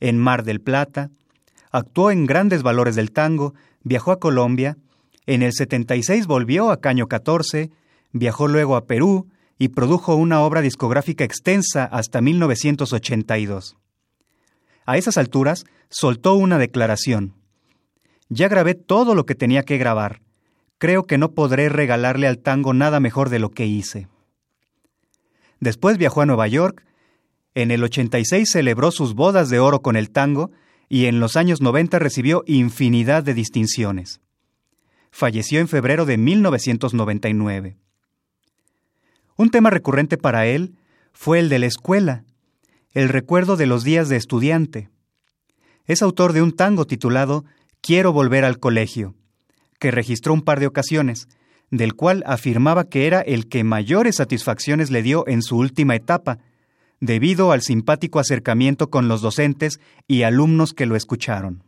en 0.00 0.18
Mar 0.18 0.44
del 0.44 0.60
Plata, 0.60 1.08
actuó 1.70 2.10
en 2.10 2.26
Grandes 2.26 2.62
Valores 2.62 2.94
del 2.94 3.10
Tango, 3.10 3.54
viajó 3.82 4.12
a 4.12 4.18
Colombia, 4.18 4.76
en 5.24 5.40
el 5.40 5.54
76 5.54 6.26
volvió 6.26 6.70
a 6.70 6.82
Caño 6.82 7.06
14, 7.06 7.70
viajó 8.12 8.48
luego 8.48 8.76
a 8.76 8.84
Perú 8.84 9.30
y 9.56 9.68
produjo 9.68 10.14
una 10.14 10.42
obra 10.42 10.60
discográfica 10.60 11.24
extensa 11.24 11.86
hasta 11.86 12.20
1982. 12.20 13.78
A 14.84 14.98
esas 14.98 15.16
alturas, 15.16 15.64
soltó 15.88 16.34
una 16.34 16.58
declaración. 16.58 17.32
Ya 18.28 18.48
grabé 18.48 18.74
todo 18.74 19.14
lo 19.14 19.24
que 19.24 19.34
tenía 19.34 19.62
que 19.62 19.78
grabar. 19.78 20.20
Creo 20.82 21.04
que 21.04 21.16
no 21.16 21.30
podré 21.30 21.68
regalarle 21.68 22.26
al 22.26 22.38
tango 22.38 22.74
nada 22.74 22.98
mejor 22.98 23.28
de 23.28 23.38
lo 23.38 23.52
que 23.52 23.66
hice. 23.66 24.08
Después 25.60 25.96
viajó 25.96 26.22
a 26.22 26.26
Nueva 26.26 26.48
York. 26.48 26.84
En 27.54 27.70
el 27.70 27.84
86 27.84 28.50
celebró 28.50 28.90
sus 28.90 29.14
bodas 29.14 29.48
de 29.48 29.60
oro 29.60 29.80
con 29.80 29.94
el 29.94 30.10
tango 30.10 30.50
y 30.88 31.06
en 31.06 31.20
los 31.20 31.36
años 31.36 31.60
90 31.60 32.00
recibió 32.00 32.42
infinidad 32.48 33.22
de 33.22 33.32
distinciones. 33.32 34.20
Falleció 35.12 35.60
en 35.60 35.68
febrero 35.68 36.04
de 36.04 36.18
1999. 36.18 37.76
Un 39.36 39.50
tema 39.50 39.70
recurrente 39.70 40.18
para 40.18 40.46
él 40.46 40.74
fue 41.12 41.38
el 41.38 41.48
de 41.48 41.60
la 41.60 41.66
escuela, 41.66 42.24
el 42.90 43.08
recuerdo 43.08 43.56
de 43.56 43.66
los 43.66 43.84
días 43.84 44.08
de 44.08 44.16
estudiante. 44.16 44.90
Es 45.86 46.02
autor 46.02 46.32
de 46.32 46.42
un 46.42 46.50
tango 46.50 46.88
titulado 46.88 47.44
Quiero 47.80 48.12
volver 48.12 48.44
al 48.44 48.58
colegio, 48.58 49.14
que 49.82 49.90
registró 49.90 50.32
un 50.32 50.42
par 50.42 50.60
de 50.60 50.68
ocasiones, 50.68 51.26
del 51.72 51.94
cual 51.94 52.22
afirmaba 52.24 52.84
que 52.84 53.08
era 53.08 53.20
el 53.20 53.48
que 53.48 53.64
mayores 53.64 54.14
satisfacciones 54.14 54.92
le 54.92 55.02
dio 55.02 55.26
en 55.26 55.42
su 55.42 55.58
última 55.58 55.96
etapa, 55.96 56.38
debido 57.00 57.50
al 57.50 57.62
simpático 57.62 58.20
acercamiento 58.20 58.90
con 58.90 59.08
los 59.08 59.22
docentes 59.22 59.80
y 60.06 60.22
alumnos 60.22 60.72
que 60.72 60.86
lo 60.86 60.94
escucharon. 60.94 61.64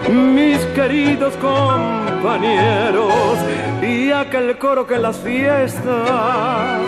mis 0.09 0.59
queridos 0.75 1.35
compañeros 1.37 3.13
y 3.83 4.11
aquel 4.11 4.59
coro 4.59 4.85
que 4.85 4.97
en 4.97 5.03
las 5.03 5.17
fiestas 5.19 6.81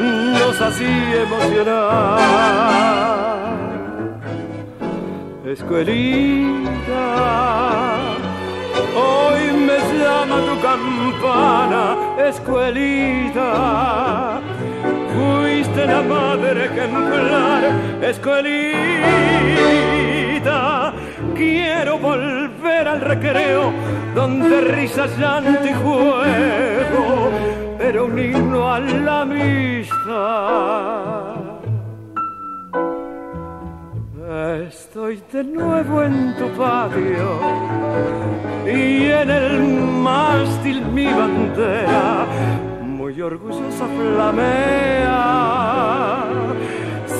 nos 0.00 0.58
hacía 0.62 1.22
emocionar. 1.28 3.15
Escuelita, 5.46 6.58
hoy 8.96 9.52
me 9.52 9.78
llama 9.96 10.40
tu 10.44 10.60
campana, 10.60 11.96
escuelita. 12.18 14.40
Fuiste 15.14 15.86
la 15.86 16.02
madre 16.02 16.64
ejemplar, 16.64 17.62
escuelita. 18.02 18.66
Quiero 21.36 22.00
volver 22.00 22.88
al 22.88 23.00
recreo 23.02 23.72
donde 24.16 24.62
risas, 24.62 25.16
llanto 25.16 25.64
y 25.64 25.72
juego 25.74 27.30
era 27.78 28.02
un 28.02 28.18
himno 28.18 28.74
a 28.74 28.80
la 28.80 29.20
amistad. 29.20 31.35
Estoy 34.56 35.22
de 35.30 35.44
nuevo 35.44 36.02
en 36.02 36.34
tu 36.38 36.48
patio 36.56 37.40
y 38.64 39.04
en 39.04 39.28
el 39.30 39.60
mástil 39.60 40.80
mi 40.86 41.04
bandera 41.04 42.26
muy 42.82 43.20
orgullosa 43.20 43.86
flamea, 43.86 45.04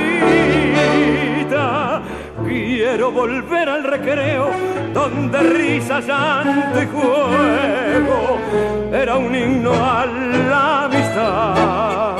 Quiero 2.47 3.11
volver 3.11 3.67
al 3.67 3.83
recreo 3.83 4.49
donde 4.93 5.39
risas, 5.39 6.07
llanto 6.07 6.81
y 6.81 6.85
juego 6.85 8.39
era 8.93 9.17
un 9.17 9.35
himno 9.35 9.73
a 9.73 10.05
la 10.05 10.85
amistad. 10.85 12.17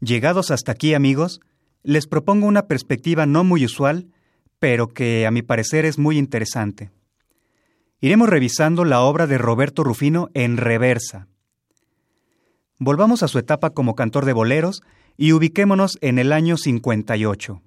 Llegados 0.00 0.50
hasta 0.50 0.72
aquí, 0.72 0.94
amigos, 0.94 1.40
les 1.82 2.06
propongo 2.08 2.46
una 2.46 2.66
perspectiva 2.66 3.26
no 3.26 3.44
muy 3.44 3.64
usual, 3.64 4.08
pero 4.58 4.88
que 4.88 5.26
a 5.26 5.30
mi 5.30 5.42
parecer 5.42 5.84
es 5.84 5.98
muy 5.98 6.18
interesante. 6.18 6.90
Iremos 8.00 8.28
revisando 8.28 8.84
la 8.84 9.02
obra 9.02 9.26
de 9.26 9.38
Roberto 9.38 9.84
Rufino 9.84 10.30
en 10.34 10.56
reversa. 10.56 11.28
Volvamos 12.78 13.22
a 13.22 13.28
su 13.28 13.38
etapa 13.38 13.70
como 13.70 13.94
cantor 13.94 14.24
de 14.24 14.32
boleros 14.32 14.82
y 15.16 15.32
ubiquémonos 15.32 15.98
en 16.00 16.18
el 16.18 16.32
año 16.32 16.56
58. 16.56 17.60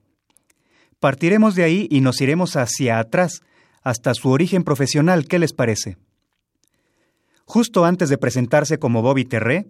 Partiremos 1.00 1.56
de 1.56 1.64
ahí 1.64 1.88
y 1.92 2.02
nos 2.02 2.22
iremos 2.22 2.56
hacia 2.56 3.00
atrás, 3.00 3.42
hasta 3.82 4.14
su 4.14 4.30
origen 4.30 4.64
profesional, 4.64 5.28
¿qué 5.28 5.40
les 5.40 5.54
parece? 5.54 5.98
Justo 7.46 7.86
antes 7.86 8.10
de 8.10 8.18
presentarse 8.18 8.80
como 8.80 9.02
Bobby 9.02 9.26
Terré, 9.26 9.68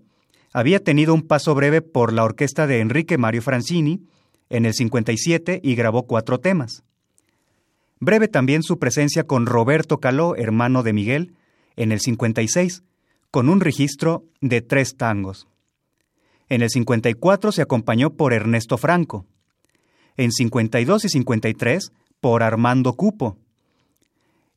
había 0.54 0.84
tenido 0.84 1.14
un 1.14 1.24
paso 1.24 1.56
breve 1.56 1.82
por 1.82 2.14
la 2.14 2.24
orquesta 2.24 2.68
de 2.68 2.80
Enrique 2.80 3.18
Mario 3.18 3.42
Francini 3.42 4.04
en 4.50 4.66
el 4.66 4.74
57 4.74 5.60
y 5.64 5.76
grabó 5.76 6.06
cuatro 6.06 6.40
temas. 6.40 6.84
Breve 8.00 8.28
también 8.28 8.62
su 8.64 8.78
presencia 8.78 9.24
con 9.24 9.46
Roberto 9.46 10.00
Caló, 10.00 10.36
hermano 10.36 10.84
de 10.84 10.94
Miguel, 10.94 11.34
en 11.76 11.92
el 11.92 12.00
56, 12.00 12.84
con 13.32 13.50
un 13.50 13.62
registro 13.62 14.26
de 14.42 14.62
tres 14.62 14.96
tangos. 14.96 15.48
En 16.50 16.62
el 16.62 16.70
54 16.70 17.52
se 17.52 17.62
acompañó 17.62 18.12
por 18.12 18.34
Ernesto 18.34 18.78
Franco. 18.78 19.26
En 20.18 20.32
52 20.32 21.06
y 21.06 21.10
53 21.10 21.92
por 22.20 22.44
Armando 22.44 22.94
Cupo. 22.94 23.38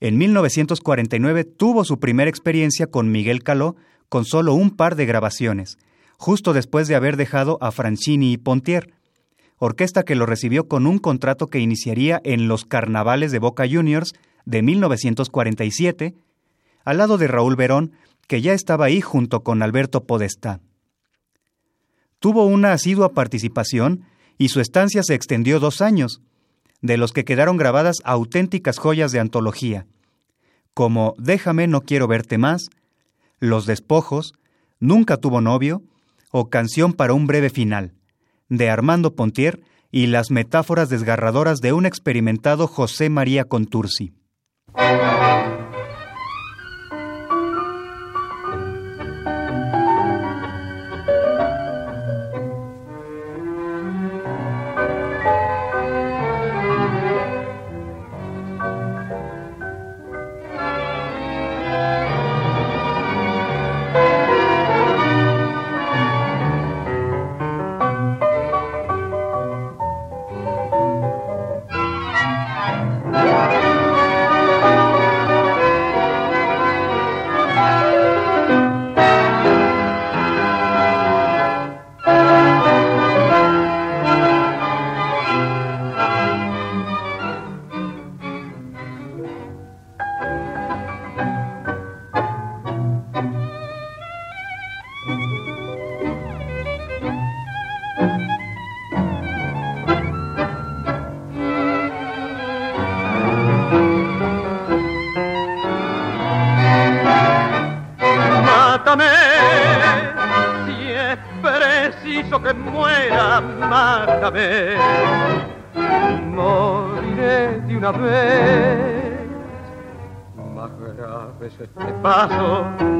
En 0.00 0.18
1949 0.18 1.44
tuvo 1.44 1.84
su 1.84 1.98
primera 1.98 2.28
experiencia 2.28 2.86
con 2.86 3.10
Miguel 3.10 3.42
Caló 3.42 3.76
con 4.08 4.24
solo 4.24 4.54
un 4.54 4.70
par 4.70 4.94
de 4.94 5.06
grabaciones, 5.06 5.78
justo 6.18 6.52
después 6.52 6.86
de 6.86 6.94
haber 6.94 7.16
dejado 7.16 7.58
a 7.60 7.72
Francini 7.72 8.32
y 8.32 8.36
Pontier, 8.36 8.92
orquesta 9.58 10.02
que 10.02 10.14
lo 10.14 10.26
recibió 10.26 10.68
con 10.68 10.86
un 10.86 10.98
contrato 10.98 11.46
que 11.46 11.60
iniciaría 11.60 12.20
en 12.24 12.46
los 12.46 12.64
Carnavales 12.64 13.32
de 13.32 13.38
Boca 13.38 13.64
Juniors 13.68 14.12
de 14.44 14.62
1947, 14.62 16.14
al 16.84 16.98
lado 16.98 17.18
de 17.18 17.26
Raúl 17.26 17.56
Verón, 17.56 17.92
que 18.28 18.42
ya 18.42 18.52
estaba 18.52 18.86
ahí 18.86 19.00
junto 19.00 19.42
con 19.42 19.62
Alberto 19.62 20.04
Podestá. 20.04 20.60
Tuvo 22.26 22.44
una 22.44 22.72
asidua 22.72 23.12
participación 23.12 24.02
y 24.36 24.48
su 24.48 24.60
estancia 24.60 25.04
se 25.04 25.14
extendió 25.14 25.60
dos 25.60 25.80
años, 25.80 26.22
de 26.82 26.96
los 26.96 27.12
que 27.12 27.24
quedaron 27.24 27.56
grabadas 27.56 27.98
auténticas 28.02 28.78
joyas 28.78 29.12
de 29.12 29.20
antología, 29.20 29.86
como 30.74 31.14
Déjame, 31.18 31.68
no 31.68 31.82
quiero 31.82 32.08
verte 32.08 32.36
más, 32.36 32.68
Los 33.38 33.64
despojos, 33.64 34.32
Nunca 34.80 35.18
tuvo 35.18 35.40
novio 35.40 35.84
o 36.32 36.50
Canción 36.50 36.94
para 36.94 37.14
un 37.14 37.28
breve 37.28 37.48
final, 37.48 37.92
de 38.48 38.70
Armando 38.70 39.14
Pontier 39.14 39.60
y 39.92 40.08
las 40.08 40.32
metáforas 40.32 40.88
desgarradoras 40.88 41.60
de 41.60 41.74
un 41.74 41.86
experimentado 41.86 42.66
José 42.66 43.08
María 43.08 43.44
Contursi. 43.44 44.14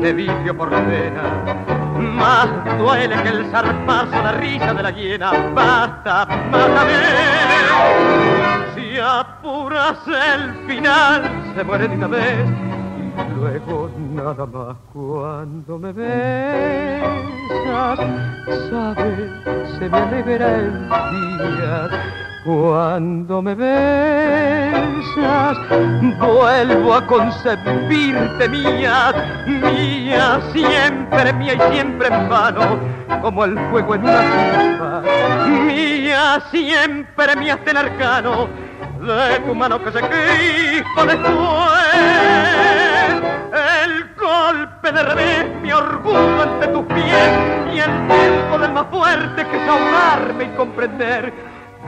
De 0.06 0.12
vidrio 0.12 0.56
por 0.56 0.70
la 0.70 0.82
vena, 0.82 1.22
más 1.98 2.78
duele 2.78 3.20
que 3.24 3.28
el 3.28 3.50
zarpazo, 3.50 4.22
la 4.22 4.32
risa 4.32 4.72
de 4.72 4.82
la 4.84 4.90
hiena. 4.92 5.32
Basta, 5.52 6.26
mátame. 6.48 6.92
Si 8.76 9.00
apuras 9.00 9.98
el 10.06 10.54
final, 10.68 11.52
se 11.56 11.64
muere 11.64 11.88
de 11.88 11.96
una 11.96 12.06
vez 12.06 12.46
luego 13.34 13.90
nada 14.14 14.46
más 14.46 14.76
cuando 14.92 15.76
me 15.76 15.92
besas, 15.92 17.18
sabes, 18.70 19.30
se 19.76 19.88
me 19.88 19.98
alegra 19.98 20.54
el 20.54 20.88
día. 20.88 22.25
Cuando 22.46 23.42
me 23.42 23.56
besas, 23.56 24.38
vuelvo 26.20 26.94
a 26.94 27.04
concebirte 27.04 28.48
mía, 28.48 29.12
mía, 29.48 30.40
siempre 30.52 31.32
mía 31.32 31.54
y 31.54 31.60
siempre 31.74 32.06
en 32.06 32.28
vano, 32.28 32.78
como 33.20 33.46
el 33.46 33.58
fuego 33.70 33.96
en 33.96 34.02
una 34.02 34.20
chispa. 34.20 35.02
Mía, 35.48 36.40
siempre 36.52 37.34
mía 37.34 37.54
hasta 37.54 37.70
el 37.72 37.76
arcano, 37.78 38.46
de 39.00 39.40
tu 39.40 39.52
mano 39.52 39.82
que 39.82 39.90
se 39.90 39.98
quispa 39.98 41.04
después 41.04 42.36
golpe 44.26 44.92
de 44.92 45.02
revés, 45.02 45.46
mi 45.62 45.72
orgullo 45.72 46.42
ante 46.42 46.66
tus 46.68 46.84
pies 46.86 47.30
y 47.72 47.78
el 47.78 48.08
tiempo 48.08 48.58
del 48.58 48.72
más 48.72 48.86
fuerte 48.90 49.46
que 49.46 49.56
es 49.56 49.68
ahogarme 49.68 50.44
y 50.44 50.48
comprender 50.56 51.32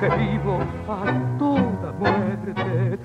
que 0.00 0.08
vivo 0.16 0.61
a 0.88 1.04
toda 1.38 1.92
muerte. 1.98 2.98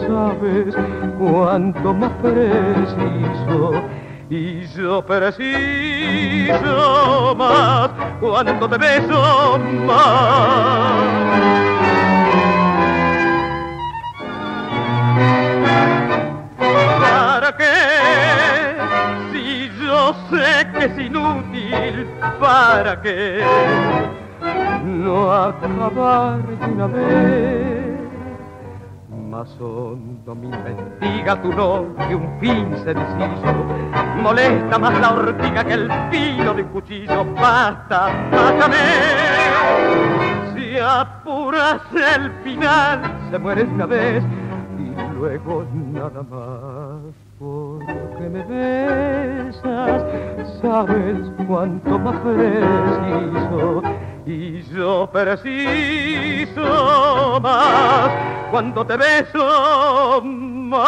sabes 0.06 0.74
cuánto 1.18 1.94
más 1.94 2.12
preciso 2.22 3.72
y 4.28 4.66
yo 4.66 5.04
preciso 5.04 6.54
más 7.36 7.90
cuando 8.20 8.68
te 8.68 8.78
beso 8.78 9.58
más. 9.86 11.22
¿Para 22.92 23.02
qué 23.02 23.42
no 24.84 25.32
acabar 25.32 26.46
de 26.46 26.66
una 26.66 26.86
vez? 26.88 28.00
Más 29.30 29.50
hondo 29.58 30.34
me 30.34 30.48
investiga 30.48 31.40
tu 31.40 31.52
no 31.52 31.86
que 32.06 32.14
un 32.14 32.38
fin 32.38 32.76
sencillo, 32.84 33.64
molesta 34.22 34.78
más 34.78 35.00
la 35.00 35.14
ortiga 35.14 35.64
que 35.64 35.72
el 35.72 35.90
filo 36.10 36.52
de 36.52 36.62
un 36.62 36.68
cuchillo, 36.68 37.24
basta, 37.34 38.10
mátame. 38.30 38.76
Si 40.54 40.78
apuras 40.78 41.80
el 41.94 42.30
final, 42.44 43.00
se 43.30 43.38
muere 43.38 43.64
una 43.64 43.86
vez 43.86 44.22
y 44.78 45.14
luego 45.14 45.64
nada 45.72 46.22
más 46.22 47.14
porque 47.42 48.28
me 48.28 48.44
besas, 48.44 50.02
sabes 50.60 51.18
cuánto 51.48 51.98
más 51.98 52.20
preciso 52.20 53.82
y 54.24 54.62
yo 54.72 55.10
preciso 55.12 56.60
más 57.42 58.10
cuando 58.52 58.86
te 58.86 58.96
beso 58.96 60.22
más. 60.22 60.82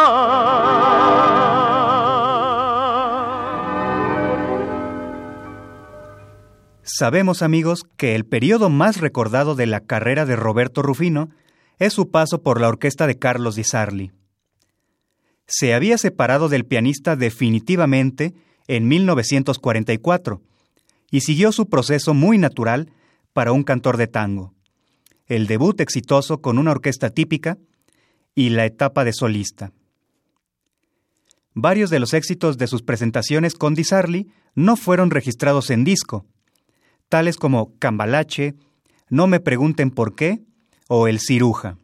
Sabemos, 6.83 7.41
amigos, 7.41 7.83
que 7.97 8.15
el 8.15 8.25
periodo 8.25 8.69
más 8.69 9.01
recordado 9.01 9.55
de 9.55 9.65
la 9.65 9.81
carrera 9.81 10.25
de 10.25 10.37
Roberto 10.37 10.81
Rufino 10.81 11.31
es 11.79 11.91
su 11.91 12.11
paso 12.11 12.43
por 12.43 12.61
la 12.61 12.69
orquesta 12.69 13.07
de 13.07 13.19
Carlos 13.19 13.55
Di 13.55 13.65
Sarli. 13.65 14.13
Se 15.47 15.73
había 15.73 15.97
separado 15.97 16.49
del 16.49 16.65
pianista 16.65 17.15
definitivamente 17.15 18.33
en 18.67 18.87
1944 18.87 20.41
y 21.11 21.21
siguió 21.21 21.51
su 21.51 21.69
proceso 21.69 22.13
muy 22.13 22.37
natural 22.37 22.91
para 23.33 23.51
un 23.51 23.63
cantor 23.63 23.97
de 23.97 24.07
tango. 24.07 24.53
El 25.27 25.47
debut 25.47 25.79
exitoso 25.81 26.41
con 26.41 26.57
una 26.57 26.71
orquesta 26.71 27.09
típica 27.09 27.57
y 28.33 28.49
la 28.49 28.65
etapa 28.65 29.03
de 29.03 29.13
solista. 29.13 29.71
Varios 31.53 31.89
de 31.89 31.99
los 31.99 32.13
éxitos 32.13 32.57
de 32.57 32.67
sus 32.67 32.81
presentaciones 32.81 33.53
con 33.53 33.75
Di 33.75 33.85
Sarli 33.85 34.29
no 34.55 34.75
fueron 34.75 35.09
registrados 35.09 35.69
en 35.69 35.83
disco, 35.83 36.25
tales 37.07 37.37
como 37.37 37.77
Cambalache, 37.79 38.55
No 39.09 39.27
me 39.27 39.39
pregunten 39.39 39.91
por 39.91 40.15
qué 40.15 40.41
o 40.87 41.07
El 41.07 41.19
Ciruja. 41.19 41.77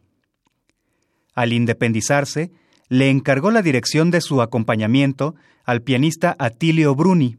Al 1.34 1.52
independizarse, 1.52 2.50
le 2.92 3.08
encargó 3.08 3.50
la 3.50 3.62
dirección 3.62 4.10
de 4.10 4.20
su 4.20 4.42
acompañamiento 4.42 5.34
al 5.64 5.80
pianista 5.80 6.36
Attilio 6.38 6.94
Bruni. 6.94 7.38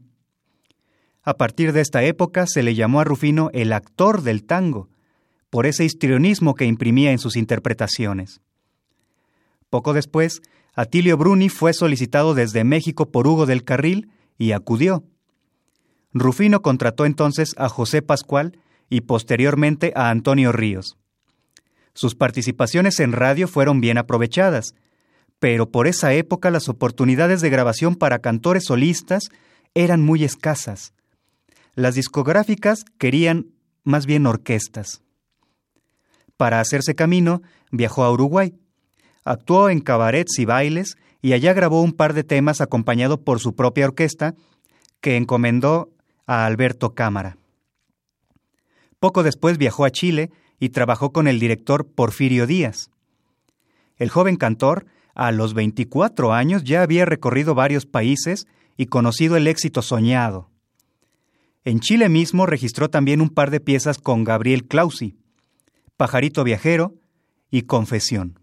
A 1.22 1.34
partir 1.34 1.72
de 1.72 1.80
esta 1.80 2.02
época 2.02 2.46
se 2.48 2.64
le 2.64 2.74
llamó 2.74 2.98
a 2.98 3.04
Rufino 3.04 3.50
el 3.52 3.72
actor 3.72 4.22
del 4.22 4.42
tango, 4.42 4.88
por 5.50 5.66
ese 5.66 5.84
histrionismo 5.84 6.56
que 6.56 6.64
imprimía 6.64 7.12
en 7.12 7.20
sus 7.20 7.36
interpretaciones. 7.36 8.40
Poco 9.70 9.92
después, 9.92 10.42
Atilio 10.74 11.16
Bruni 11.16 11.48
fue 11.48 11.72
solicitado 11.72 12.34
desde 12.34 12.64
México 12.64 13.12
por 13.12 13.28
Hugo 13.28 13.46
del 13.46 13.62
Carril 13.62 14.10
y 14.36 14.50
acudió. 14.50 15.04
Rufino 16.12 16.62
contrató 16.62 17.06
entonces 17.06 17.54
a 17.58 17.68
José 17.68 18.02
Pascual 18.02 18.58
y 18.90 19.02
posteriormente 19.02 19.92
a 19.94 20.10
Antonio 20.10 20.50
Ríos. 20.50 20.98
Sus 21.94 22.16
participaciones 22.16 22.98
en 22.98 23.12
radio 23.12 23.46
fueron 23.46 23.80
bien 23.80 23.98
aprovechadas, 23.98 24.74
pero 25.44 25.68
por 25.70 25.86
esa 25.86 26.14
época 26.14 26.50
las 26.50 26.70
oportunidades 26.70 27.42
de 27.42 27.50
grabación 27.50 27.96
para 27.96 28.20
cantores 28.20 28.64
solistas 28.64 29.24
eran 29.74 30.00
muy 30.00 30.24
escasas. 30.24 30.94
Las 31.74 31.96
discográficas 31.96 32.86
querían 32.96 33.48
más 33.82 34.06
bien 34.06 34.24
orquestas. 34.24 35.02
Para 36.38 36.60
hacerse 36.60 36.94
camino, 36.94 37.42
viajó 37.70 38.04
a 38.04 38.10
Uruguay. 38.10 38.54
Actuó 39.22 39.68
en 39.68 39.82
cabarets 39.82 40.38
y 40.38 40.46
bailes 40.46 40.96
y 41.20 41.34
allá 41.34 41.52
grabó 41.52 41.82
un 41.82 41.92
par 41.92 42.14
de 42.14 42.24
temas 42.24 42.62
acompañado 42.62 43.20
por 43.20 43.38
su 43.38 43.54
propia 43.54 43.84
orquesta, 43.84 44.34
que 45.02 45.18
encomendó 45.18 45.90
a 46.26 46.46
Alberto 46.46 46.94
Cámara. 46.94 47.36
Poco 48.98 49.22
después 49.22 49.58
viajó 49.58 49.84
a 49.84 49.90
Chile 49.90 50.30
y 50.58 50.70
trabajó 50.70 51.12
con 51.12 51.28
el 51.28 51.38
director 51.38 51.86
Porfirio 51.86 52.46
Díaz. 52.46 52.88
El 53.98 54.08
joven 54.08 54.36
cantor, 54.36 54.86
a 55.14 55.32
los 55.32 55.54
24 55.54 56.32
años, 56.32 56.64
ya 56.64 56.82
había 56.82 57.04
recorrido 57.04 57.54
varios 57.54 57.86
países 57.86 58.46
y 58.76 58.86
conocido 58.86 59.36
el 59.36 59.46
éxito 59.46 59.82
soñado. 59.82 60.50
En 61.64 61.80
Chile 61.80 62.08
mismo 62.08 62.46
registró 62.46 62.90
también 62.90 63.20
un 63.20 63.30
par 63.30 63.50
de 63.50 63.60
piezas 63.60 63.98
con 63.98 64.24
Gabriel 64.24 64.66
Clausi, 64.66 65.16
Pajarito 65.96 66.44
Viajero 66.44 66.94
y 67.50 67.62
Confesión. 67.62 68.38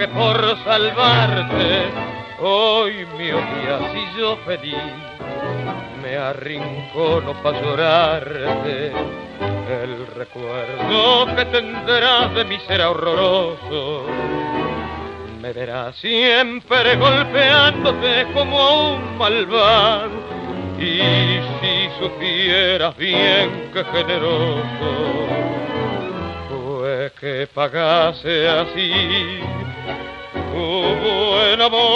Que 0.00 0.08
por 0.08 0.56
salvarte. 0.64 1.92
Hoy 2.40 3.06
me 3.18 3.34
odias 3.34 3.82
y 3.94 4.18
yo 4.18 4.38
feliz 4.46 4.74
me 6.02 6.16
arrincono 6.16 7.34
para 7.42 7.60
llorarte. 7.60 8.92
El 9.82 10.06
recuerdo 10.16 11.36
que 11.36 11.44
tendrás 11.44 12.34
de 12.34 12.44
mi 12.46 12.58
ser 12.60 12.80
horroroso. 12.80 14.06
Me 15.42 15.52
verás 15.52 15.96
siempre 15.96 16.96
golpeándote 16.96 18.26
como 18.32 18.94
un 18.94 19.18
malvado. 19.18 20.18
Y 20.78 20.98
si 21.60 22.02
supieras 22.02 22.96
bien 22.96 23.70
que 23.70 23.84
generoso 23.84 25.26
fue 26.48 27.12
que 27.20 27.46
pagase 27.52 28.48
así 28.48 29.59
buen 30.52 31.60
amor, 31.60 31.90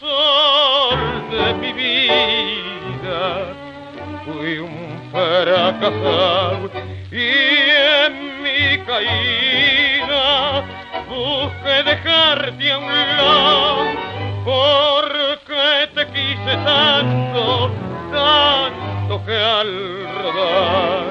sol 0.00 0.98
de 1.30 1.54
mi 1.54 1.72
vida, 1.72 3.54
fui 4.24 4.58
un 4.58 5.10
fracasado 5.12 6.70
y 7.10 7.14
en 8.04 8.42
mi 8.42 8.78
caída 8.84 10.64
busqué 11.08 11.82
dejarte 11.84 12.72
a 12.72 12.78
un 12.78 12.86
lado. 13.16 13.84
Porque 14.44 15.88
te 15.94 16.06
quise 16.08 16.56
tanto, 16.64 17.70
tanto 18.10 19.24
que 19.26 19.36
al 19.36 19.72
rodar 20.22 21.08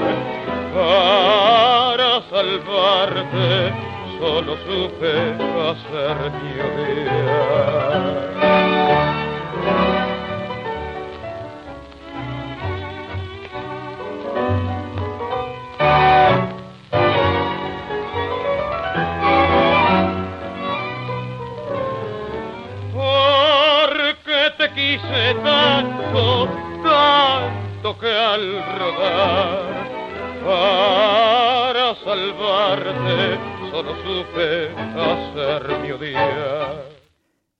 para 0.73 2.09
salvarte 2.29 3.86
solo 4.19 4.57
supe 4.65 5.35
hacer 5.69 6.31
Porque 22.93 24.37
te 24.57 24.71
quise 24.73 25.35
tanto, 25.43 26.49
tanto 26.83 27.99
que 27.99 28.11
al 28.11 28.63
rodar 28.79 29.77
para 30.45 31.95
salvarte 32.03 33.56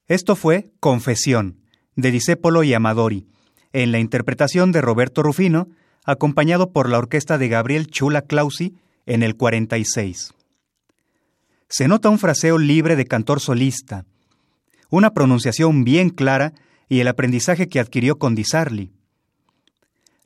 esto 0.07 0.35
fue 0.35 0.71
Confesión, 0.79 1.59
de 1.95 2.11
Disépolo 2.11 2.63
y 2.63 2.73
Amadori, 2.73 3.27
en 3.73 3.91
la 3.91 3.99
interpretación 3.99 4.71
de 4.71 4.81
Roberto 4.81 5.21
Rufino, 5.21 5.67
acompañado 6.05 6.71
por 6.71 6.89
la 6.89 6.97
orquesta 6.97 7.37
de 7.37 7.49
Gabriel 7.49 7.87
Chula 7.87 8.21
Clausi 8.21 8.77
en 9.05 9.21
el 9.21 9.35
46. 9.35 10.33
Se 11.67 11.87
nota 11.89 12.09
un 12.09 12.19
fraseo 12.19 12.57
libre 12.57 12.95
de 12.95 13.05
cantor 13.05 13.41
solista, 13.41 14.05
una 14.89 15.13
pronunciación 15.13 15.83
bien 15.83 16.09
clara 16.09 16.53
y 16.87 17.01
el 17.01 17.09
aprendizaje 17.09 17.67
que 17.67 17.81
adquirió 17.81 18.17
con 18.17 18.35
Di 18.35 18.45
Sarli. 18.45 18.91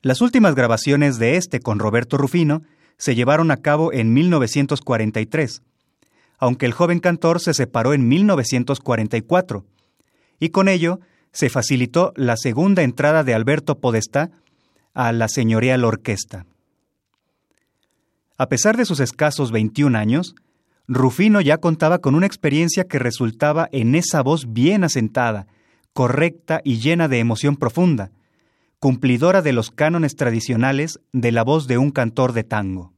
Las 0.00 0.20
últimas 0.20 0.54
grabaciones 0.54 1.18
de 1.18 1.36
este 1.36 1.60
con 1.60 1.80
Roberto 1.80 2.16
Rufino 2.16 2.62
se 2.96 3.16
llevaron 3.16 3.50
a 3.50 3.56
cabo 3.56 3.92
en 3.92 4.12
1943, 4.12 5.62
aunque 6.42 6.66
el 6.66 6.72
joven 6.72 6.98
cantor 6.98 7.38
se 7.38 7.54
separó 7.54 7.94
en 7.94 8.08
1944, 8.08 9.64
y 10.40 10.48
con 10.48 10.68
ello 10.68 10.98
se 11.30 11.48
facilitó 11.48 12.12
la 12.16 12.36
segunda 12.36 12.82
entrada 12.82 13.22
de 13.22 13.32
Alberto 13.32 13.78
Podestá 13.78 14.32
a 14.92 15.12
la 15.12 15.28
señorial 15.28 15.84
orquesta. 15.84 16.46
A 18.38 18.48
pesar 18.48 18.76
de 18.76 18.86
sus 18.86 18.98
escasos 18.98 19.52
21 19.52 19.96
años, 19.96 20.34
Rufino 20.88 21.40
ya 21.40 21.58
contaba 21.58 22.00
con 22.00 22.16
una 22.16 22.26
experiencia 22.26 22.88
que 22.88 22.98
resultaba 22.98 23.68
en 23.70 23.94
esa 23.94 24.20
voz 24.20 24.52
bien 24.52 24.82
asentada, 24.82 25.46
correcta 25.92 26.60
y 26.64 26.80
llena 26.80 27.06
de 27.06 27.20
emoción 27.20 27.56
profunda, 27.56 28.10
cumplidora 28.80 29.42
de 29.42 29.52
los 29.52 29.70
cánones 29.70 30.16
tradicionales 30.16 30.98
de 31.12 31.30
la 31.30 31.44
voz 31.44 31.68
de 31.68 31.78
un 31.78 31.92
cantor 31.92 32.32
de 32.32 32.42
tango. 32.42 32.92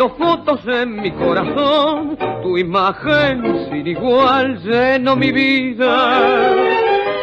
Moviendo 0.00 0.08
fotos 0.16 0.60
en 0.66 1.02
mi 1.02 1.10
corazón, 1.10 2.16
tu 2.42 2.56
imagen 2.56 3.68
sin 3.70 3.86
igual 3.86 4.58
llenó 4.62 5.14
mi 5.14 5.30
vida. 5.30 6.54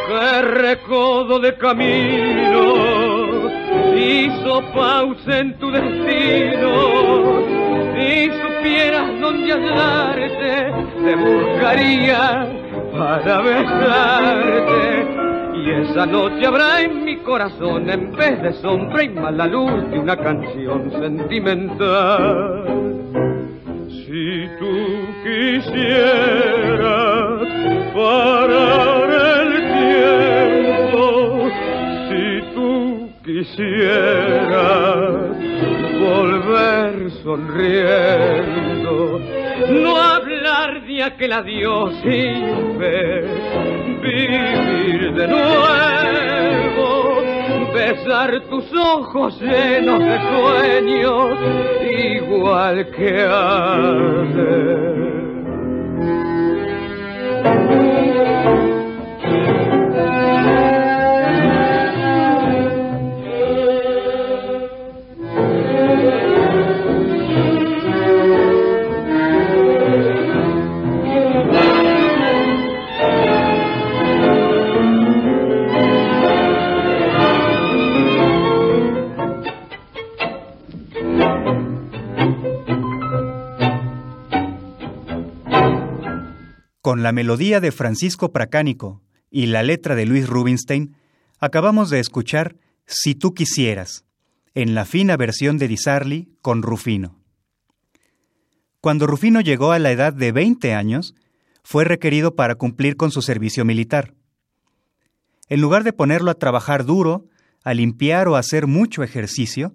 Qué 0.08 0.42
recodo 0.44 1.40
de 1.40 1.58
camino 1.58 3.50
hizo 3.96 4.62
pausa 4.76 5.40
en 5.40 5.58
tu 5.58 5.72
destino. 5.72 7.42
Si 7.96 8.30
supieras 8.30 9.20
dónde 9.22 9.54
hallarte, 9.54 10.72
te 11.04 11.16
buscaría 11.16 12.48
para 12.92 13.42
besarte. 13.42 15.08
Y 15.56 15.72
esa 15.82 16.06
noche 16.06 16.46
habrá 16.46 16.82
en 16.82 17.07
corazón, 17.28 17.90
en 17.90 18.14
vez 18.14 18.42
de 18.42 18.54
sombra 18.54 19.04
y 19.04 19.10
mala 19.10 19.46
luz, 19.48 19.92
de 19.92 20.00
una 20.00 20.16
canción 20.16 20.90
sentimental. 20.92 22.64
Si 23.90 24.48
tú 24.58 24.74
quisieras 25.24 25.68
parar 27.94 29.10
el 29.42 29.52
tiempo, 30.88 31.04
si 32.08 32.24
tú 32.56 33.10
quisieras 33.26 34.56
volver 36.00 37.12
sonriendo, 37.24 39.20
no 39.84 39.98
hablar 39.98 40.82
de 40.86 41.04
aquel 41.04 41.34
adiós 41.34 41.94
fe, 42.04 43.26
vivir 44.02 45.14
de 45.14 45.28
nuevo, 45.28 46.67
besar 47.78 48.42
tus 48.50 48.66
ojos 48.74 49.40
llenos 49.40 50.00
de 50.00 50.20
sueños, 50.32 51.38
igual 52.16 52.90
que 52.92 53.28
antes. 53.30 54.98
Con 86.88 87.04
la 87.04 87.12
melodía 87.12 87.60
de 87.60 87.74
Francisco 87.74 88.32
Pracánico 88.32 89.02
y 89.30 89.48
la 89.48 89.62
letra 89.62 89.94
de 89.94 90.06
Luis 90.06 90.26
Rubinstein, 90.26 90.96
acabamos 91.38 91.90
de 91.90 92.00
escuchar 92.00 92.56
Si 92.86 93.14
tú 93.14 93.34
quisieras, 93.34 94.06
en 94.54 94.74
la 94.74 94.86
fina 94.86 95.18
versión 95.18 95.58
de 95.58 95.68
Di 95.68 95.76
Sarli 95.76 96.30
con 96.42 96.62
Rufino. 96.62 97.20
Cuando 98.80 99.06
Rufino 99.06 99.42
llegó 99.42 99.74
a 99.74 99.80
la 99.80 99.92
edad 99.92 100.14
de 100.14 100.32
20 100.32 100.74
años, 100.76 101.14
fue 101.62 101.84
requerido 101.84 102.36
para 102.36 102.56
cumplir 102.56 102.96
con 102.96 103.12
su 103.12 103.22
servicio 103.22 103.66
militar. 103.66 104.14
En 105.50 105.60
lugar 105.60 105.84
de 105.84 105.92
ponerlo 105.92 106.32
a 106.32 106.36
trabajar 106.36 106.86
duro, 106.86 107.26
a 107.66 107.74
limpiar 107.74 108.30
o 108.30 108.38
a 108.38 108.40
hacer 108.40 108.66
mucho 108.66 109.04
ejercicio, 109.04 109.74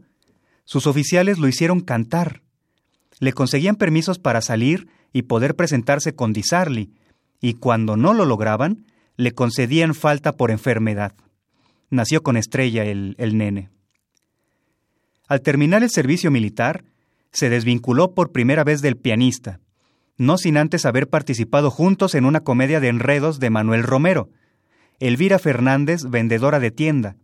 sus 0.64 0.86
oficiales 0.86 1.38
lo 1.38 1.46
hicieron 1.46 1.80
cantar. 1.80 2.40
Le 3.18 3.34
conseguían 3.34 3.76
permisos 3.76 4.18
para 4.18 4.40
salir 4.40 4.88
y 5.12 5.24
poder 5.24 5.56
presentarse 5.56 6.14
con 6.14 6.32
Di 6.32 6.42
Sarli, 6.42 6.94
y 7.42 7.54
cuando 7.54 7.98
no 7.98 8.14
lo 8.14 8.24
lograban, 8.24 8.86
le 9.16 9.32
concedían 9.32 9.94
falta 9.94 10.36
por 10.36 10.50
enfermedad. 10.50 11.12
Nació 11.90 12.22
con 12.22 12.38
estrella 12.38 12.84
el, 12.84 13.14
el 13.18 13.36
nene. 13.36 13.68
Al 15.28 15.42
terminar 15.42 15.82
el 15.82 15.90
servicio 15.90 16.30
militar, 16.30 16.84
se 17.32 17.50
desvinculó 17.50 18.14
por 18.14 18.32
primera 18.32 18.64
vez 18.64 18.80
del 18.80 18.96
pianista, 18.96 19.60
no 20.16 20.38
sin 20.38 20.56
antes 20.56 20.86
haber 20.86 21.08
participado 21.08 21.70
juntos 21.70 22.14
en 22.14 22.24
una 22.24 22.40
comedia 22.40 22.80
de 22.80 22.88
enredos 22.88 23.40
de 23.40 23.50
Manuel 23.50 23.82
Romero, 23.82 24.30
Elvira 25.00 25.38
Fernández, 25.38 26.04
vendedora 26.04 26.60
de 26.60 26.70
tienda, 26.70 27.16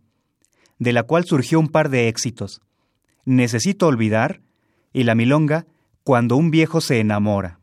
de 0.79 0.91
la 0.91 1.03
cual 1.03 1.23
surgió 1.25 1.59
un 1.59 1.69
par 1.69 1.89
de 1.89 2.09
éxitos, 2.09 2.61
Necesito 3.25 3.87
olvidar 3.87 4.41
y 4.91 5.03
La 5.03 5.13
Milonga, 5.13 5.67
cuando 6.03 6.35
un 6.35 6.49
viejo 6.49 6.81
se 6.81 6.99
enamora. 6.99 7.59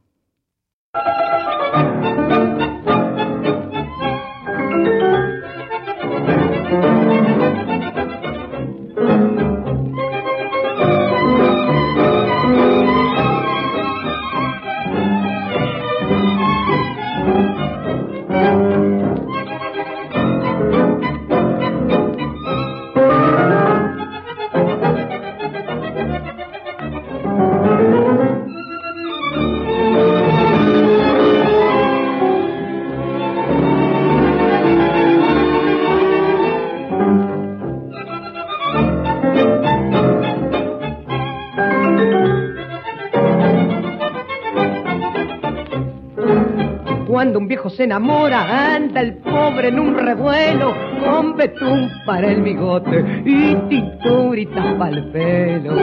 Cuando 47.16 47.38
un 47.38 47.48
viejo 47.48 47.70
se 47.70 47.84
enamora, 47.84 48.74
anda 48.74 49.00
el 49.00 49.14
pobre 49.14 49.68
en 49.68 49.80
un 49.80 49.96
revuelo, 49.96 50.74
con 51.02 51.34
betún 51.34 51.90
para 52.04 52.30
el 52.30 52.42
bigote 52.42 53.22
y 53.24 53.54
tinturitas 53.70 54.74
para 54.74 54.94
el 54.94 55.04
pelo. 55.12 55.74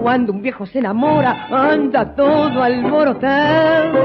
Cuando 0.00 0.32
un 0.32 0.40
viejo 0.40 0.64
se 0.64 0.78
enamora, 0.78 1.48
anda 1.50 2.14
todo 2.14 2.62
alborotado. 2.62 3.98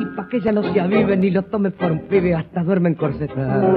Y 0.00 0.06
pa' 0.16 0.26
que 0.28 0.40
ya 0.40 0.50
no 0.50 0.64
se 0.72 0.80
avive 0.80 1.16
ni 1.16 1.30
lo 1.30 1.42
tome 1.42 1.70
por 1.70 1.92
un 1.92 2.00
pibe, 2.08 2.34
hasta 2.34 2.64
duerme 2.64 2.88
encorsetado. 2.88 3.70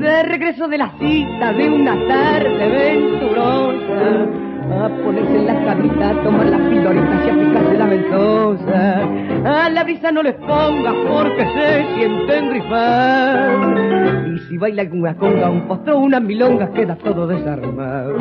De 0.00 0.22
regreso 0.24 0.68
de 0.68 0.76
la 0.76 0.90
cita 0.98 1.54
de 1.54 1.70
una 1.70 2.06
tarde 2.06 2.68
venturosa, 2.68 4.26
a 4.72 4.88
ponerse 5.02 5.36
en 5.36 5.46
la 5.46 5.64
camita, 5.64 6.10
a 6.10 6.22
tomar 6.22 6.46
las 6.46 6.60
pildoritas 6.60 7.26
y 7.26 7.30
a 7.30 7.34
picarse 7.34 7.78
la 7.78 7.86
ventosa. 7.86 9.02
A 9.44 9.70
la 9.70 9.84
brisa 9.84 10.12
no 10.12 10.22
les 10.22 10.34
ponga 10.34 10.92
porque 11.08 11.46
se 11.54 11.94
sienten 11.94 12.50
grifar. 12.50 14.28
Y 14.34 14.38
si 14.40 14.58
baila 14.58 14.82
alguna 14.82 15.14
conga, 15.16 15.50
un 15.50 15.62
postro, 15.68 15.98
una 15.98 16.20
milonga, 16.20 16.70
queda 16.72 16.96
todo 16.96 17.26
desarmado. 17.26 18.16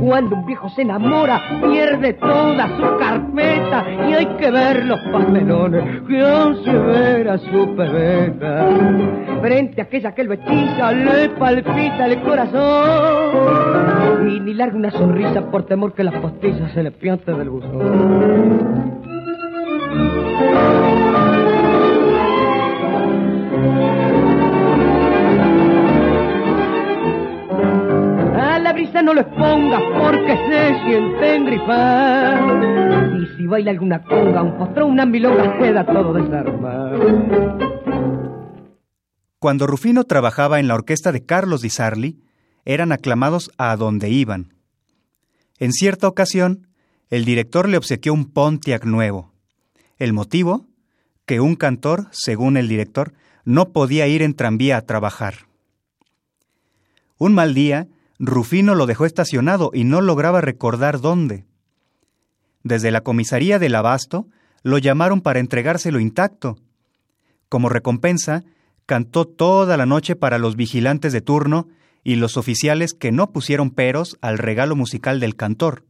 Cuando 0.00 0.36
un 0.36 0.46
viejo 0.46 0.68
se 0.70 0.82
enamora, 0.82 1.40
pierde 1.62 2.14
toda 2.14 2.68
su 2.76 2.98
carpeta 2.98 3.84
y 4.08 4.12
hay 4.14 4.26
que 4.38 4.50
ver 4.50 4.84
los 4.84 5.00
papelones 5.12 6.02
que 6.08 6.20
hace 6.20 6.72
ver 6.72 7.28
a 7.28 7.38
su 7.38 7.74
pebeta. 7.76 8.68
Frente 9.40 9.80
a 9.80 9.84
aquella 9.84 10.14
que 10.14 10.24
lo 10.24 10.32
hechiza, 10.34 10.92
le 10.92 11.28
palpita 11.30 12.06
el 12.06 12.20
corazón 12.22 13.97
y 14.26 14.40
ni 14.40 14.54
larga 14.54 14.76
una 14.76 14.90
sonrisa 14.90 15.50
por 15.50 15.66
temor 15.66 15.94
que 15.94 16.04
las 16.04 16.14
postillas 16.20 16.72
se 16.72 16.82
le 16.82 16.90
piante 16.90 17.32
del 17.32 17.50
buzón. 17.50 18.98
A 28.36 28.58
la 28.58 28.72
brisa 28.72 29.02
no 29.02 29.14
lo 29.14 29.20
expongas 29.20 29.82
porque 30.00 30.36
se 30.48 30.74
sienten 30.86 31.46
grifar. 31.46 33.18
Y 33.20 33.36
si 33.36 33.46
baila 33.46 33.70
alguna 33.70 34.02
conga, 34.02 34.42
un 34.42 34.58
postro, 34.58 34.86
una 34.86 35.06
milonga, 35.06 35.58
queda 35.58 35.84
todo 35.84 36.12
desarmado. 36.12 36.98
Cuando 39.38 39.68
Rufino 39.68 40.02
trabajaba 40.04 40.58
en 40.58 40.66
la 40.66 40.74
orquesta 40.74 41.12
de 41.12 41.24
Carlos 41.24 41.62
Di 41.62 41.70
Sarli, 41.70 42.27
eran 42.64 42.92
aclamados 42.92 43.50
a 43.56 43.76
donde 43.76 44.10
iban. 44.10 44.54
En 45.58 45.72
cierta 45.72 46.08
ocasión, 46.08 46.68
el 47.10 47.24
director 47.24 47.68
le 47.68 47.76
obsequió 47.76 48.12
un 48.12 48.26
Pontiac 48.26 48.84
nuevo. 48.84 49.32
El 49.96 50.12
motivo, 50.12 50.66
que 51.26 51.40
un 51.40 51.56
cantor, 51.56 52.08
según 52.12 52.56
el 52.56 52.68
director, 52.68 53.14
no 53.44 53.72
podía 53.72 54.06
ir 54.06 54.22
en 54.22 54.34
tranvía 54.34 54.76
a 54.76 54.82
trabajar. 54.82 55.48
Un 57.18 57.34
mal 57.34 57.54
día, 57.54 57.88
Rufino 58.18 58.74
lo 58.74 58.86
dejó 58.86 59.06
estacionado 59.06 59.70
y 59.72 59.84
no 59.84 60.00
lograba 60.00 60.40
recordar 60.40 61.00
dónde. 61.00 61.44
Desde 62.62 62.90
la 62.90 63.00
comisaría 63.00 63.58
del 63.58 63.74
Abasto 63.74 64.26
lo 64.62 64.78
llamaron 64.78 65.20
para 65.20 65.40
entregárselo 65.40 66.00
intacto. 66.00 66.58
Como 67.48 67.68
recompensa, 67.68 68.44
cantó 68.86 69.26
toda 69.26 69.76
la 69.76 69.86
noche 69.86 70.16
para 70.16 70.38
los 70.38 70.56
vigilantes 70.56 71.12
de 71.12 71.20
turno 71.20 71.68
y 72.08 72.16
los 72.16 72.38
oficiales 72.38 72.94
que 72.94 73.12
no 73.12 73.32
pusieron 73.32 73.68
peros 73.68 74.16
al 74.22 74.38
regalo 74.38 74.74
musical 74.74 75.20
del 75.20 75.36
cantor. 75.36 75.84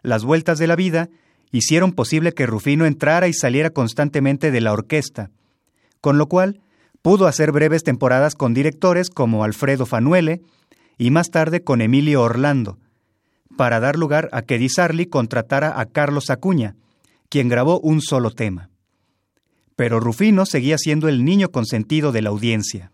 Las 0.00 0.22
vueltas 0.22 0.60
de 0.60 0.68
la 0.68 0.76
vida 0.76 1.08
hicieron 1.50 1.90
posible 1.90 2.30
que 2.30 2.46
Rufino 2.46 2.86
entrara 2.86 3.26
y 3.26 3.32
saliera 3.32 3.70
constantemente 3.70 4.52
de 4.52 4.60
la 4.60 4.72
orquesta, 4.72 5.32
con 6.00 6.18
lo 6.18 6.28
cual 6.28 6.60
pudo 7.02 7.26
hacer 7.26 7.50
breves 7.50 7.82
temporadas 7.82 8.36
con 8.36 8.54
directores 8.54 9.10
como 9.10 9.42
Alfredo 9.42 9.86
Fanuele 9.86 10.42
y 10.98 11.10
más 11.10 11.32
tarde 11.32 11.64
con 11.64 11.80
Emilio 11.80 12.22
Orlando, 12.22 12.78
para 13.56 13.80
dar 13.80 13.96
lugar 13.96 14.28
a 14.30 14.42
que 14.42 14.56
Di 14.56 14.68
Sarli 14.68 15.06
contratara 15.06 15.80
a 15.80 15.86
Carlos 15.86 16.30
Acuña, 16.30 16.76
quien 17.28 17.48
grabó 17.48 17.80
un 17.80 18.00
solo 18.00 18.30
tema. 18.30 18.70
Pero 19.74 19.98
Rufino 19.98 20.46
seguía 20.46 20.78
siendo 20.78 21.08
el 21.08 21.24
niño 21.24 21.48
consentido 21.50 22.12
de 22.12 22.22
la 22.22 22.28
audiencia. 22.28 22.92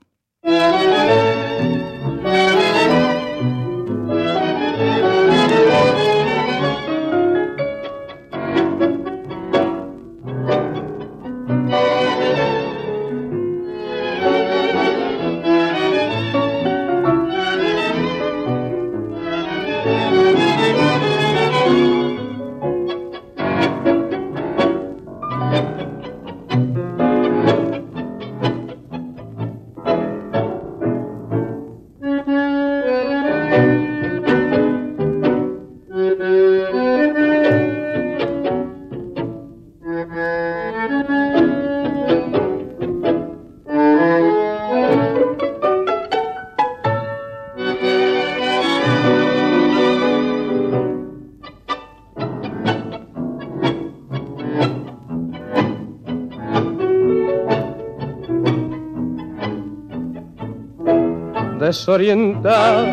Desorientado, 61.82 62.86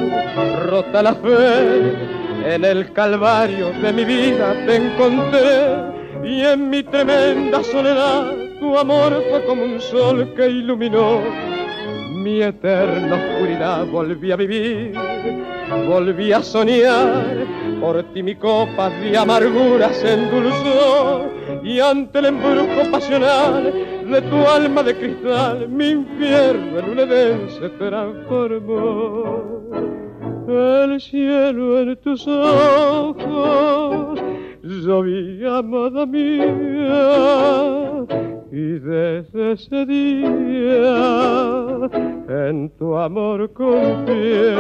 rota 0.66 1.04
la 1.04 1.14
fe, 1.14 1.94
en 2.44 2.66
el 2.66 2.92
calvario 2.92 3.72
de 3.84 3.94
mi 3.94 4.04
vida 4.04 4.56
te 4.66 4.78
encontré 4.78 5.76
y 6.24 6.42
en 6.42 6.72
mi 6.72 6.82
tremenda 6.82 7.64
soledad 7.64 8.34
tu 8.60 8.76
amor 8.76 9.24
fue 9.30 9.46
como 9.46 9.64
un 9.64 9.80
sol 9.80 10.34
que 10.36 10.50
iluminó 10.50 11.22
mi 12.16 12.42
eterna 12.42 13.16
oscuridad. 13.16 13.86
Volví 13.86 14.32
a 14.32 14.36
vivir, 14.36 14.96
volví 15.88 16.34
a 16.34 16.42
soñar, 16.42 17.46
por 17.80 18.02
ti 18.12 18.24
mi 18.24 18.34
copa 18.34 18.90
de 18.90 19.16
amargura 19.16 19.94
se 19.94 20.16
endulzó 20.16 21.30
y 21.64 21.80
ante 21.80 22.18
el 22.18 22.26
embrujo 22.26 22.90
pasional 22.92 23.72
de 24.10 24.22
tu 24.24 24.38
alma 24.38 24.82
de 24.82 24.96
cristal, 24.96 25.68
mi 25.70 25.90
infierno 25.90 26.80
en 26.80 26.90
un 26.90 27.00
edén 27.00 27.50
se 27.60 27.70
transformó. 27.70 29.60
El 30.48 31.00
cielo 31.00 31.80
en 31.80 31.96
tus 31.98 32.28
ojos, 32.28 34.20
yo 34.64 35.04
vi, 35.04 35.46
amada 35.46 36.08
mía, 36.08 37.79
y 38.52 38.80
desde 38.80 39.52
ese 39.52 39.86
día 39.86 40.30
en 42.28 42.70
tu 42.78 42.98
amor 42.98 43.52
confié. 43.54 44.56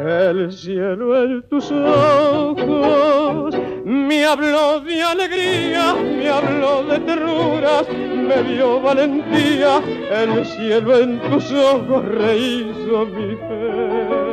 El 0.00 0.50
cielo 0.50 1.22
en 1.22 1.42
tus 1.48 1.70
ojos 1.70 3.54
me 3.84 4.24
habló 4.24 4.80
de 4.80 5.02
alegría, 5.02 5.94
me 5.94 6.28
habló 6.28 6.82
de 6.84 6.98
ternuras, 7.00 7.86
me 7.90 8.42
dio 8.42 8.80
valentía. 8.80 9.80
El 10.10 10.44
cielo 10.44 10.98
en 10.98 11.20
tus 11.20 11.52
ojos 11.52 12.04
rehizo 12.04 13.06
mi 13.06 13.36
fe. 13.36 14.32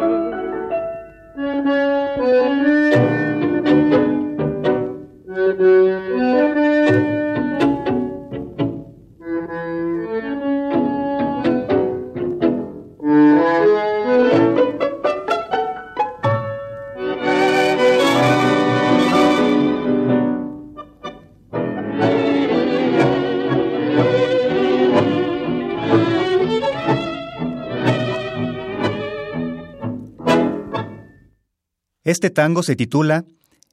Este 32.10 32.32
tango 32.32 32.64
se 32.64 32.76
titula 32.76 33.24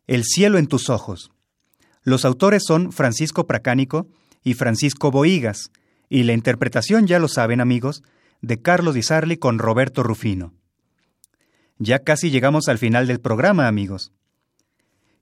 El 0.06 0.22
cielo 0.24 0.58
en 0.58 0.66
tus 0.66 0.90
ojos. 0.90 1.30
Los 2.02 2.26
autores 2.26 2.64
son 2.66 2.92
Francisco 2.92 3.46
Pracánico 3.46 4.08
y 4.44 4.52
Francisco 4.52 5.10
Boigas, 5.10 5.70
y 6.10 6.24
la 6.24 6.34
interpretación, 6.34 7.06
ya 7.06 7.18
lo 7.18 7.28
saben 7.28 7.62
amigos, 7.62 8.02
de 8.42 8.60
Carlos 8.60 8.94
Di 8.94 9.02
Sarli 9.02 9.38
con 9.38 9.58
Roberto 9.58 10.02
Rufino. 10.02 10.52
Ya 11.78 12.00
casi 12.00 12.28
llegamos 12.28 12.68
al 12.68 12.76
final 12.76 13.06
del 13.06 13.20
programa, 13.20 13.68
amigos. 13.68 14.12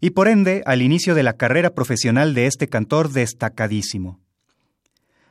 Y 0.00 0.10
por 0.10 0.26
ende, 0.26 0.64
al 0.66 0.82
inicio 0.82 1.14
de 1.14 1.22
la 1.22 1.34
carrera 1.34 1.70
profesional 1.70 2.34
de 2.34 2.48
este 2.48 2.66
cantor 2.66 3.10
destacadísimo. 3.10 4.18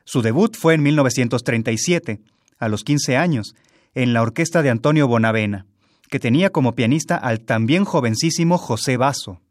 Su 0.06 0.22
debut 0.22 0.56
fue 0.56 0.76
en 0.76 0.84
1937, 0.84 2.22
a 2.60 2.70
los 2.70 2.86
15 2.86 3.18
años, 3.18 3.56
en 3.94 4.14
la 4.14 4.22
orquesta 4.22 4.62
de 4.62 4.70
Antonio 4.70 5.06
Bonavena, 5.10 5.66
que 6.14 6.20
tenía 6.20 6.52
como 6.52 6.76
pianista 6.76 7.18
al 7.18 7.40
también 7.40 7.86
jovencísimo 7.86 8.60
José 8.60 8.98
Basso. 8.98 9.42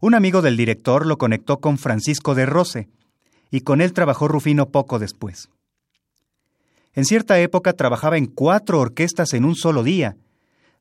Un 0.00 0.14
amigo 0.14 0.40
del 0.40 0.56
director 0.56 1.04
lo 1.04 1.18
conectó 1.18 1.58
con 1.58 1.78
Francisco 1.78 2.36
de 2.36 2.46
Rose, 2.46 2.88
y 3.50 3.62
con 3.62 3.80
él 3.80 3.92
trabajó 3.92 4.28
Rufino 4.28 4.68
poco 4.68 5.00
después. 5.00 5.50
En 6.94 7.04
cierta 7.04 7.40
época 7.40 7.72
trabajaba 7.72 8.18
en 8.18 8.26
cuatro 8.26 8.78
orquestas 8.78 9.34
en 9.34 9.44
un 9.44 9.56
solo 9.56 9.82
día, 9.82 10.16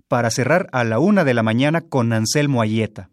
para 0.08 0.30
cerrar 0.30 0.70
a 0.74 0.84
la 0.84 1.00
una 1.00 1.24
de 1.24 1.34
la 1.34 1.42
mañana 1.42 1.82
con 1.82 2.14
Anselmo 2.14 2.62
Ayeta. 2.62 3.10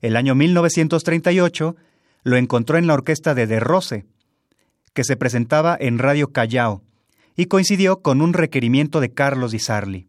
El 0.00 0.16
año 0.16 0.34
1938 0.34 1.76
lo 2.22 2.36
encontró 2.38 2.78
en 2.78 2.86
la 2.86 2.94
orquesta 2.94 3.34
de 3.34 3.46
De 3.46 3.60
Rose, 3.60 4.06
que 4.94 5.04
se 5.04 5.18
presentaba 5.18 5.76
en 5.78 5.98
Radio 5.98 6.32
Callao, 6.32 6.82
y 7.36 7.46
coincidió 7.46 8.02
con 8.02 8.20
un 8.20 8.32
requerimiento 8.32 9.00
de 9.00 9.12
Carlos 9.12 9.52
Di 9.52 9.58
Sarli. 9.58 10.08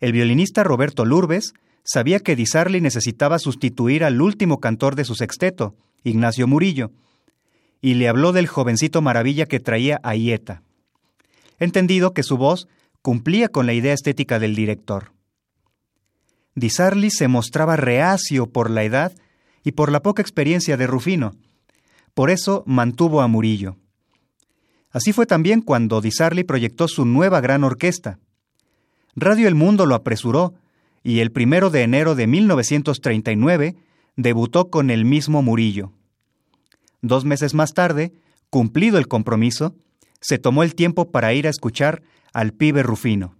El 0.00 0.12
violinista 0.12 0.64
Roberto 0.64 1.04
Lurbes 1.04 1.54
sabía 1.84 2.20
que 2.20 2.36
Di 2.36 2.46
Sarli 2.46 2.80
necesitaba 2.80 3.38
sustituir 3.38 4.04
al 4.04 4.20
último 4.20 4.58
cantor 4.58 4.96
de 4.96 5.04
su 5.04 5.14
sexteto, 5.14 5.76
Ignacio 6.02 6.46
Murillo, 6.46 6.90
y 7.80 7.94
le 7.94 8.08
habló 8.08 8.32
del 8.32 8.46
jovencito 8.46 9.02
maravilla 9.02 9.46
que 9.46 9.60
traía 9.60 10.00
a 10.02 10.16
Ieta. 10.16 10.62
Entendido 11.58 12.14
que 12.14 12.22
su 12.22 12.36
voz 12.36 12.68
cumplía 13.02 13.48
con 13.48 13.66
la 13.66 13.74
idea 13.74 13.92
estética 13.92 14.38
del 14.38 14.54
director. 14.54 15.12
Di 16.54 16.70
Sarli 16.70 17.10
se 17.10 17.28
mostraba 17.28 17.76
reacio 17.76 18.46
por 18.46 18.70
la 18.70 18.84
edad 18.84 19.12
y 19.64 19.72
por 19.72 19.90
la 19.90 20.00
poca 20.00 20.22
experiencia 20.22 20.76
de 20.76 20.86
Rufino. 20.86 21.32
Por 22.14 22.30
eso 22.30 22.62
mantuvo 22.66 23.22
a 23.22 23.28
Murillo. 23.28 23.76
Así 24.94 25.12
fue 25.12 25.26
también 25.26 25.60
cuando 25.60 26.00
Di 26.00 26.12
Sarli 26.12 26.44
proyectó 26.44 26.86
su 26.86 27.04
nueva 27.04 27.40
gran 27.40 27.64
orquesta. 27.64 28.20
Radio 29.16 29.48
El 29.48 29.56
Mundo 29.56 29.86
lo 29.86 29.96
apresuró 29.96 30.54
y 31.02 31.18
el 31.18 31.32
primero 31.32 31.68
de 31.68 31.82
enero 31.82 32.14
de 32.14 32.28
1939 32.28 33.74
debutó 34.14 34.70
con 34.70 34.90
el 34.90 35.04
mismo 35.04 35.42
Murillo. 35.42 35.90
Dos 37.02 37.24
meses 37.24 37.54
más 37.54 37.74
tarde, 37.74 38.12
cumplido 38.50 38.96
el 38.98 39.08
compromiso, 39.08 39.74
se 40.20 40.38
tomó 40.38 40.62
el 40.62 40.76
tiempo 40.76 41.10
para 41.10 41.34
ir 41.34 41.48
a 41.48 41.50
escuchar 41.50 42.02
al 42.32 42.52
pibe 42.52 42.84
Rufino. 42.84 43.34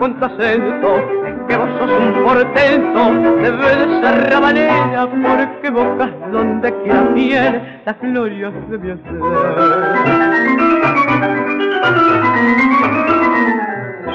Con 0.00 0.18
tu 0.18 0.24
acento, 0.24 1.06
que 1.46 1.56
vos 1.56 1.68
sos 1.78 1.90
un 1.90 2.24
portento, 2.24 3.12
debes 3.42 4.00
ser 4.00 4.30
rabanera, 4.30 5.06
porque 5.06 5.70
bocas 5.70 6.10
donde 6.32 6.74
quiera 6.82 7.02
miel 7.02 7.80
las 7.84 8.00
glorias 8.00 8.52
de 8.70 8.78
mi 8.78 8.90
hacer. 8.92 9.20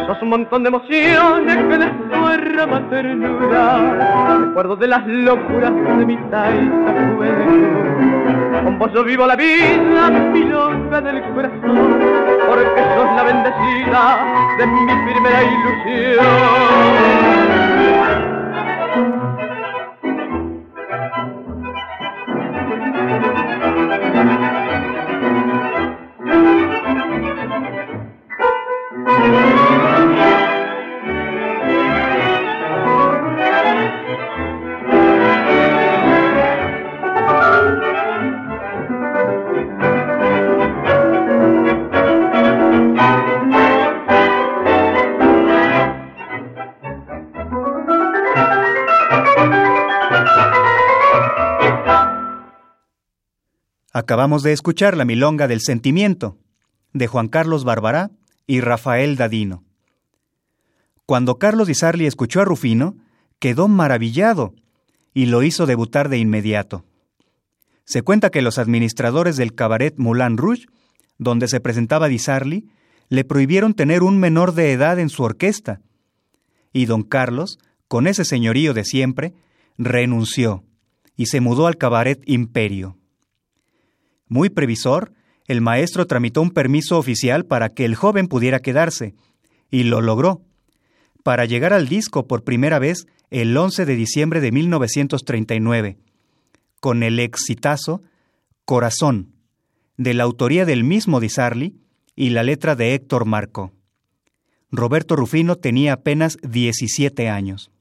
Sos 0.08 0.22
un 0.24 0.30
montón 0.30 0.64
de 0.64 0.70
emociones 0.70 1.56
que 1.56 1.78
despuerra 1.78 2.90
ternura, 2.90 4.38
recuerdo 4.40 4.76
de 4.76 4.88
las 4.88 5.06
locuras 5.06 5.72
de 5.72 6.06
mi 6.06 6.18
taita 6.32 6.94
juventud. 7.16 8.64
Con 8.64 8.80
vos 8.80 8.92
yo 8.92 9.04
vivo 9.04 9.28
la 9.28 9.36
vida, 9.36 10.10
milonga 10.34 11.02
del 11.02 11.22
corazón, 11.34 12.00
porque 12.56 12.82
sos 12.96 13.14
la 13.16 13.24
bendecida 13.24 14.04
de 14.58 14.66
mi 14.68 14.86
primera 15.04 15.44
ilusión. 15.44 16.26
Acabamos 53.98 54.44
de 54.44 54.52
escuchar 54.52 54.98
la 54.98 55.06
Milonga 55.06 55.48
del 55.48 55.62
Sentimiento, 55.62 56.38
de 56.92 57.08
Juan 57.08 57.30
Carlos 57.30 57.64
Barbará 57.64 58.12
y 58.46 58.60
Rafael 58.60 59.16
Dadino. 59.16 59.64
Cuando 61.06 61.40
Carlos 61.40 61.70
Di 61.70 61.76
Sarli 61.76 62.06
escuchó 62.06 62.42
a 62.42 62.44
Rufino, 62.44 62.98
quedó 63.40 63.70
maravillado 63.70 64.54
y 65.14 65.28
lo 65.28 65.44
hizo 65.44 65.66
debutar 65.66 66.10
de 66.10 66.18
inmediato. 66.18 66.84
Se 67.86 68.02
cuenta 68.02 68.32
que 68.32 68.42
los 68.42 68.58
administradores 68.58 69.38
del 69.38 69.56
cabaret 69.56 69.94
Moulin 69.98 70.36
Rouge, 70.36 70.66
donde 71.18 71.48
se 71.48 71.62
presentaba 71.62 72.10
Di 72.10 72.20
Sarli, 72.20 72.68
le 73.08 73.24
prohibieron 73.24 73.76
tener 73.76 74.04
un 74.04 74.20
menor 74.20 74.56
de 74.56 74.74
edad 74.74 75.00
en 75.00 75.08
su 75.08 75.24
orquesta. 75.24 75.80
Y 76.74 76.86
don 76.86 77.04
Carlos, 77.04 77.60
con 77.88 78.08
ese 78.08 78.26
señorío 78.26 78.74
de 78.74 78.84
siempre, 78.84 79.34
renunció 79.78 80.66
y 81.16 81.28
se 81.28 81.40
mudó 81.40 81.66
al 81.66 81.78
cabaret 81.78 82.22
Imperio. 82.26 82.98
Muy 84.28 84.50
previsor, 84.50 85.14
el 85.48 85.62
maestro 85.62 86.08
tramitó 86.08 86.42
un 86.42 86.52
permiso 86.52 86.98
oficial 86.98 87.46
para 87.46 87.70
que 87.70 87.86
el 87.86 87.96
joven 87.96 88.28
pudiera 88.28 88.60
quedarse, 88.60 89.16
y 89.70 89.84
lo 89.84 90.02
logró, 90.02 90.42
para 91.24 91.46
llegar 91.46 91.74
al 91.74 91.88
disco 91.88 92.28
por 92.28 92.44
primera 92.44 92.80
vez 92.80 93.08
el 93.30 93.56
11 93.56 93.86
de 93.86 93.96
diciembre 93.96 94.42
de 94.42 94.52
1939, 94.52 95.98
con 96.80 97.04
el 97.04 97.20
exitazo 97.20 98.02
Corazón, 98.66 99.34
de 99.98 100.14
la 100.14 100.24
autoría 100.24 100.66
del 100.66 100.84
mismo 100.84 101.20
Di 101.20 101.30
Sarli 101.30 101.76
y 102.16 102.30
la 102.30 102.44
letra 102.44 102.76
de 102.76 102.94
Héctor 102.94 103.26
Marco. 103.26 103.74
Roberto 104.72 105.16
Rufino 105.16 105.56
tenía 105.56 105.94
apenas 105.94 106.38
17 106.42 107.30
años. 107.30 107.72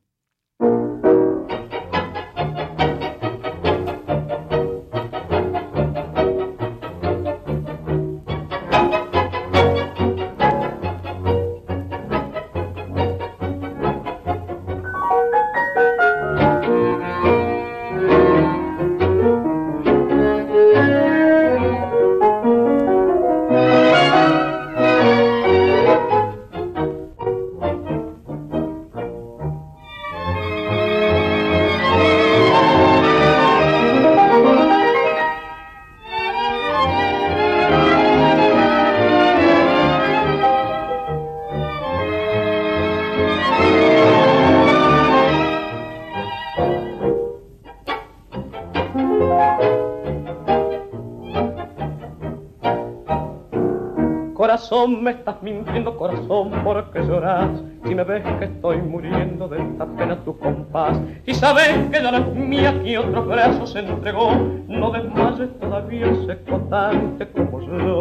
Corazón, 54.44 55.02
me 55.02 55.12
estás 55.12 55.40
mintiendo, 55.40 55.96
corazón, 55.96 56.50
porque 56.62 57.00
lloras. 57.00 57.48
Si 57.86 57.94
me 57.94 58.04
ves 58.04 58.22
que 58.38 58.44
estoy 58.44 58.76
muriendo 58.76 59.48
de 59.48 59.56
esta 59.56 59.86
pena 59.86 60.22
tu 60.22 60.38
compás. 60.38 61.00
Y 61.24 61.32
sabes 61.32 61.70
que 61.90 62.02
ya 62.02 62.10
no 62.10 62.18
es 62.18 62.26
mía, 62.34 62.78
que 62.84 62.98
otros 62.98 63.26
brazos 63.26 63.72
se 63.72 63.78
entregó. 63.78 64.32
No 64.68 64.90
desmayes 64.90 65.48
todavía 65.60 66.08
ese 66.10 66.38
cotante 66.42 67.26
como 67.30 67.58
yo. 67.62 68.00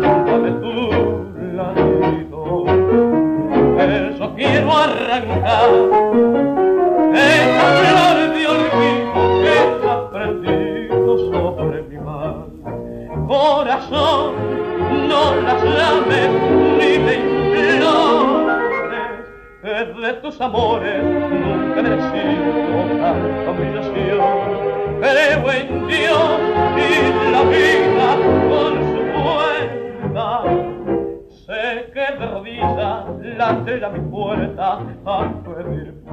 Dame 0.00 0.50
tu 0.62 0.90
latido, 1.56 2.64
yo 4.18 4.34
quiero 4.34 4.72
arrancar. 4.78 6.55
De 20.06 20.12
tus 20.20 20.40
amores 20.40 21.02
nunca 21.02 21.82
necesito 21.82 22.96
tanta 23.00 23.50
humillación. 23.50 24.20
Creo 25.00 25.50
en 25.50 25.86
Dios 25.88 26.40
y 26.76 27.30
la 27.32 27.42
vida 27.42 28.08
con 28.48 28.72
su 28.92 29.02
vuelta. 29.24 30.26
Sé 31.46 31.90
que 31.92 32.06
de 32.18 32.26
rodillas 32.26 33.04
late 33.36 33.84
a 33.84 33.88
mi 33.88 34.00
puerta 34.08 34.78
a 35.06 35.18
pedir 35.42 36.05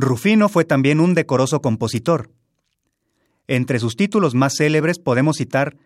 Rufino 0.00 0.48
fue 0.48 0.64
también 0.64 1.00
un 1.00 1.14
decoroso 1.14 1.60
compositor. 1.60 2.30
Entre 3.48 3.80
sus 3.80 3.96
títulos 3.96 4.36
más 4.36 4.54
célebres 4.56 5.00
podemos 5.00 5.38
citar 5.38 5.76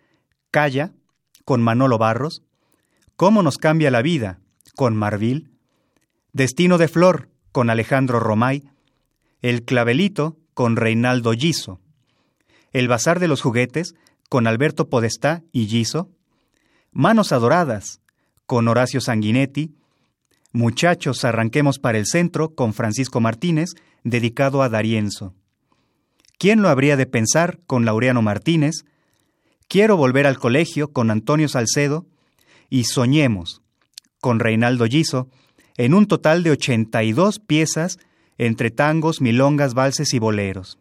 Calla, 0.50 0.92
con 1.46 1.62
Manolo 1.62 1.96
Barros, 1.96 2.42
Cómo 3.16 3.42
nos 3.42 3.56
cambia 3.56 3.90
la 3.90 4.02
vida, 4.02 4.38
con 4.76 4.96
Marvil, 4.96 5.50
Destino 6.34 6.76
de 6.76 6.88
Flor, 6.88 7.30
con 7.52 7.70
Alejandro 7.70 8.20
Romay, 8.20 8.64
El 9.40 9.64
Clavelito, 9.64 10.36
con 10.52 10.76
Reinaldo 10.76 11.32
Giso, 11.32 11.80
El 12.72 12.88
Bazar 12.88 13.18
de 13.18 13.28
los 13.28 13.40
Juguetes, 13.40 13.94
con 14.28 14.46
Alberto 14.46 14.90
Podestá 14.90 15.42
y 15.52 15.68
Giso, 15.68 16.10
Manos 16.90 17.32
Adoradas, 17.32 18.02
con 18.44 18.68
Horacio 18.68 19.00
Sanguinetti, 19.00 19.74
Muchachos, 20.54 21.24
arranquemos 21.24 21.78
para 21.78 21.96
el 21.96 22.04
centro, 22.04 22.54
con 22.54 22.74
Francisco 22.74 23.22
Martínez, 23.22 23.70
dedicado 24.04 24.62
a 24.62 24.68
Darienzo. 24.68 25.34
¿Quién 26.38 26.62
lo 26.62 26.68
habría 26.68 26.96
de 26.96 27.06
pensar 27.06 27.60
con 27.66 27.84
Laureano 27.84 28.22
Martínez? 28.22 28.84
Quiero 29.68 29.96
volver 29.96 30.26
al 30.26 30.38
colegio 30.38 30.92
con 30.92 31.10
Antonio 31.10 31.48
Salcedo 31.48 32.06
y 32.68 32.84
Soñemos 32.84 33.62
con 34.20 34.38
Reinaldo 34.38 34.86
Giso 34.86 35.28
en 35.76 35.94
un 35.94 36.06
total 36.06 36.42
de 36.42 36.52
82 36.52 37.38
piezas 37.40 37.98
entre 38.38 38.70
tangos, 38.70 39.20
milongas, 39.20 39.74
valses 39.74 40.14
y 40.14 40.18
boleros. 40.18 40.78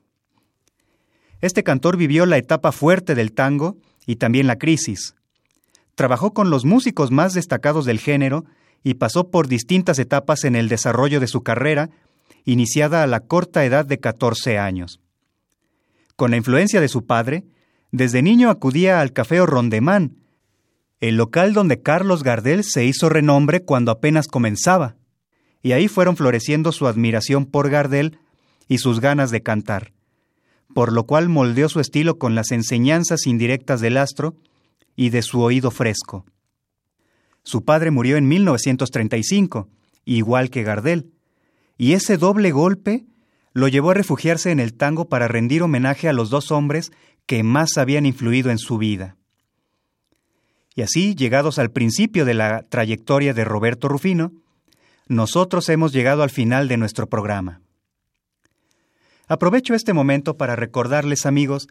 Este 1.42 1.64
cantor 1.64 1.98
vivió 1.98 2.26
la 2.26 2.38
etapa 2.38 2.72
fuerte 2.72 3.16
del 3.16 3.34
tango 3.34 3.78
y 4.06 4.18
también 4.18 4.48
la 4.48 4.58
crisis. 4.58 5.16
Trabajó 5.96 6.34
con 6.34 6.50
los 6.50 6.66
músicos 6.66 7.12
más 7.12 7.34
destacados 7.34 7.86
del 7.86 8.00
género 8.00 8.46
y 8.84 8.96
pasó 8.96 9.30
por 9.30 9.48
distintas 9.48 10.00
etapas 10.00 10.44
en 10.44 10.56
el 10.56 10.70
desarrollo 10.70 11.20
de 11.20 11.28
su 11.28 11.42
carrera, 11.42 11.90
iniciada 12.46 13.04
a 13.04 13.08
la 13.08 13.22
corta 13.22 13.66
edad 13.66 13.86
de 13.86 14.00
14 14.00 14.58
años. 14.58 15.00
Con 16.16 16.32
la 16.32 16.38
influencia 16.38 16.82
de 16.82 16.88
su 16.88 17.06
padre, 17.06 17.46
desde 17.92 18.22
niño 18.22 18.50
acudía 18.50 19.02
al 19.02 19.14
Café 19.14 19.46
Rondemán, 19.46 20.18
el 21.00 21.18
local 21.18 21.54
donde 21.54 21.82
Carlos 21.82 22.24
Gardel 22.24 22.64
se 22.64 22.86
hizo 22.86 23.10
renombre 23.10 23.64
cuando 23.64 23.92
apenas 23.92 24.28
comenzaba, 24.28 24.96
y 25.64 25.74
ahí 25.74 25.88
fueron 25.88 26.16
floreciendo 26.16 26.72
su 26.72 26.88
admiración 26.88 27.46
por 27.46 27.70
Gardel 27.70 28.20
y 28.68 28.78
sus 28.78 29.00
ganas 29.00 29.32
de 29.32 29.42
cantar, 29.42 29.94
por 30.74 30.94
lo 30.94 31.06
cual 31.06 31.28
moldeó 31.28 31.70
su 31.70 31.80
estilo 31.80 32.18
con 32.18 32.36
las 32.36 32.52
enseñanzas 32.52 33.26
indirectas 33.28 33.82
del 33.82 33.98
astro 33.98 34.36
y 34.96 35.10
de 35.10 35.22
su 35.22 35.42
oído 35.42 35.72
fresco. 35.72 36.26
Su 37.44 37.66
padre 37.66 37.92
murió 37.92 38.18
en 38.18 38.28
1935, 38.28 39.68
igual 40.06 40.50
que 40.50 40.64
Gardel, 40.64 41.12
y 41.82 41.94
ese 41.94 42.18
doble 42.18 42.52
golpe 42.52 43.08
lo 43.54 43.68
llevó 43.68 43.90
a 43.90 43.96
refugiarse 43.96 44.52
en 44.52 44.60
el 44.60 44.76
tango 44.76 45.10
para 45.10 45.28
rendir 45.28 45.64
homenaje 45.64 46.08
a 46.08 46.14
los 46.14 46.30
dos 46.30 46.52
hombres 46.52 46.92
que 47.26 47.42
más 47.42 47.76
habían 47.80 48.06
influido 48.06 48.52
en 48.52 48.60
su 48.60 48.78
vida. 48.78 49.18
Y 50.76 50.84
así, 50.84 51.16
llegados 51.16 51.58
al 51.58 51.72
principio 51.72 52.24
de 52.24 52.36
la 52.36 52.62
trayectoria 52.70 53.34
de 53.34 53.46
Roberto 53.46 53.88
Rufino, 53.88 54.32
nosotros 55.08 55.70
hemos 55.70 55.92
llegado 55.92 56.22
al 56.22 56.30
final 56.30 56.68
de 56.68 56.78
nuestro 56.78 57.10
programa. 57.10 57.62
Aprovecho 59.28 59.74
este 59.74 59.94
momento 59.94 60.38
para 60.38 60.56
recordarles, 60.56 61.26
amigos, 61.26 61.68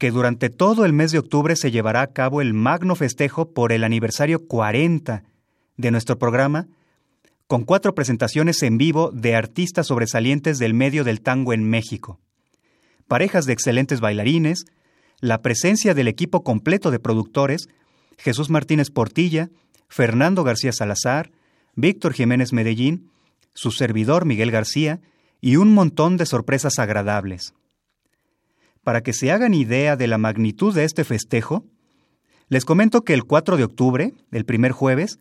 que 0.00 0.10
durante 0.10 0.50
todo 0.50 0.84
el 0.84 0.92
mes 0.92 1.12
de 1.12 1.20
octubre 1.20 1.54
se 1.54 1.70
llevará 1.70 2.02
a 2.02 2.12
cabo 2.12 2.40
el 2.40 2.54
magno 2.54 2.96
festejo 2.96 3.52
por 3.52 3.70
el 3.70 3.84
aniversario 3.84 4.48
40 4.48 5.22
de 5.76 5.90
nuestro 5.92 6.18
programa, 6.18 6.66
con 7.46 7.64
cuatro 7.64 7.94
presentaciones 7.94 8.62
en 8.62 8.78
vivo 8.78 9.10
de 9.12 9.36
artistas 9.36 9.88
sobresalientes 9.88 10.58
del 10.58 10.74
medio 10.74 11.04
del 11.04 11.20
tango 11.20 11.52
en 11.52 11.68
México, 11.68 12.20
parejas 13.06 13.44
de 13.44 13.52
excelentes 13.52 14.00
bailarines, 14.00 14.64
la 15.20 15.42
presencia 15.42 15.94
del 15.94 16.08
equipo 16.08 16.42
completo 16.42 16.90
de 16.90 16.98
productores, 16.98 17.68
Jesús 18.18 18.50
Martínez 18.50 18.90
Portilla, 18.90 19.50
Fernando 19.88 20.44
García 20.44 20.72
Salazar, 20.72 21.30
Víctor 21.74 22.12
Jiménez 22.12 22.52
Medellín, 22.52 23.10
su 23.54 23.70
servidor 23.70 24.24
Miguel 24.24 24.50
García 24.50 25.00
y 25.40 25.56
un 25.56 25.72
montón 25.72 26.16
de 26.16 26.26
sorpresas 26.26 26.78
agradables. 26.78 27.54
Para 28.82 29.02
que 29.02 29.12
se 29.12 29.32
hagan 29.32 29.54
idea 29.54 29.96
de 29.96 30.06
la 30.06 30.18
magnitud 30.18 30.74
de 30.74 30.84
este 30.84 31.04
festejo, 31.04 31.64
les 32.48 32.64
comento 32.64 33.02
que 33.02 33.14
el 33.14 33.24
4 33.24 33.56
de 33.56 33.64
octubre, 33.64 34.14
el 34.30 34.44
primer 34.44 34.72
jueves, 34.72 35.18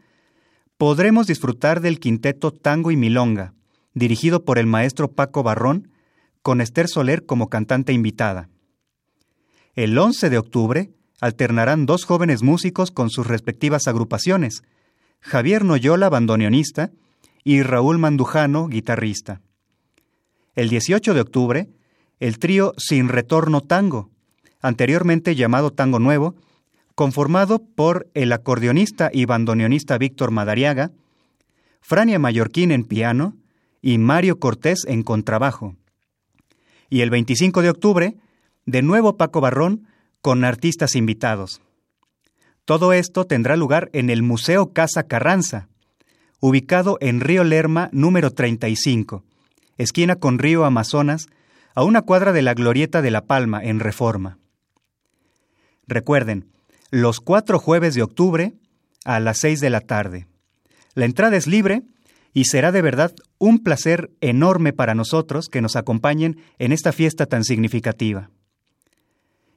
podremos 0.83 1.27
disfrutar 1.27 1.79
del 1.79 1.97
quinteto 1.97 2.51
Tango 2.51 2.91
y 2.91 2.97
Milonga, 2.97 3.53
dirigido 3.93 4.43
por 4.43 4.59
el 4.59 4.65
maestro 4.65 5.09
Paco 5.09 5.41
Barrón, 5.41 5.87
con 6.41 6.59
Esther 6.59 6.89
Soler 6.89 7.25
como 7.25 7.47
cantante 7.47 7.93
invitada. 7.93 8.49
El 9.75 9.97
11 9.97 10.29
de 10.29 10.37
octubre 10.37 10.91
alternarán 11.21 11.85
dos 11.85 12.03
jóvenes 12.03 12.43
músicos 12.43 12.91
con 12.91 13.09
sus 13.09 13.27
respectivas 13.27 13.87
agrupaciones, 13.87 14.61
Javier 15.21 15.63
Noyola, 15.63 16.09
bandoneonista, 16.09 16.91
y 17.45 17.63
Raúl 17.63 17.97
Mandujano, 17.97 18.67
guitarrista. 18.67 19.39
El 20.53 20.67
18 20.67 21.13
de 21.13 21.21
octubre 21.21 21.69
el 22.19 22.39
trío 22.39 22.73
Sin 22.75 23.07
Retorno 23.07 23.61
Tango, 23.61 24.09
anteriormente 24.59 25.33
llamado 25.33 25.71
Tango 25.71 25.99
Nuevo, 25.99 26.35
conformado 26.95 27.59
por 27.59 28.09
el 28.13 28.31
acordeonista 28.31 29.09
y 29.13 29.25
bandoneonista 29.25 29.97
Víctor 29.97 30.31
Madariaga, 30.31 30.91
Frania 31.81 32.19
Mallorquín 32.19 32.71
en 32.71 32.85
piano 32.85 33.35
y 33.81 33.97
Mario 33.97 34.39
Cortés 34.39 34.85
en 34.87 35.03
contrabajo. 35.03 35.75
Y 36.89 37.01
el 37.01 37.09
25 37.09 37.61
de 37.61 37.69
octubre, 37.69 38.15
de 38.65 38.81
nuevo 38.81 39.17
Paco 39.17 39.41
Barrón 39.41 39.87
con 40.21 40.45
artistas 40.45 40.95
invitados. 40.95 41.61
Todo 42.65 42.93
esto 42.93 43.25
tendrá 43.25 43.57
lugar 43.57 43.89
en 43.91 44.09
el 44.09 44.23
Museo 44.23 44.71
Casa 44.71 45.03
Carranza, 45.03 45.67
ubicado 46.39 46.97
en 47.01 47.19
Río 47.19 47.43
Lerma 47.43 47.89
número 47.91 48.31
35, 48.31 49.23
esquina 49.77 50.15
con 50.15 50.39
Río 50.39 50.63
Amazonas, 50.63 51.27
a 51.75 51.83
una 51.83 52.03
cuadra 52.03 52.31
de 52.31 52.41
la 52.41 52.53
Glorieta 52.53 53.01
de 53.01 53.11
La 53.11 53.25
Palma, 53.25 53.61
en 53.63 53.79
Reforma. 53.79 54.37
Recuerden, 55.87 56.45
los 56.93 57.21
cuatro 57.21 57.57
jueves 57.57 57.95
de 57.95 58.03
octubre 58.03 58.53
a 59.03 59.19
las 59.19 59.39
seis 59.39 59.59
de 59.59 59.71
la 59.71 59.81
tarde. 59.81 60.27
La 60.93 61.05
entrada 61.05 61.35
es 61.35 61.47
libre 61.47 61.81
y 62.33 62.45
será 62.45 62.71
de 62.71 62.83
verdad 62.83 63.11
un 63.39 63.63
placer 63.63 64.11
enorme 64.21 64.73
para 64.73 64.93
nosotros 64.93 65.47
que 65.47 65.59
nos 65.59 65.75
acompañen 65.75 66.37
en 66.59 66.71
esta 66.71 66.91
fiesta 66.91 67.25
tan 67.25 67.45
significativa. 67.45 68.29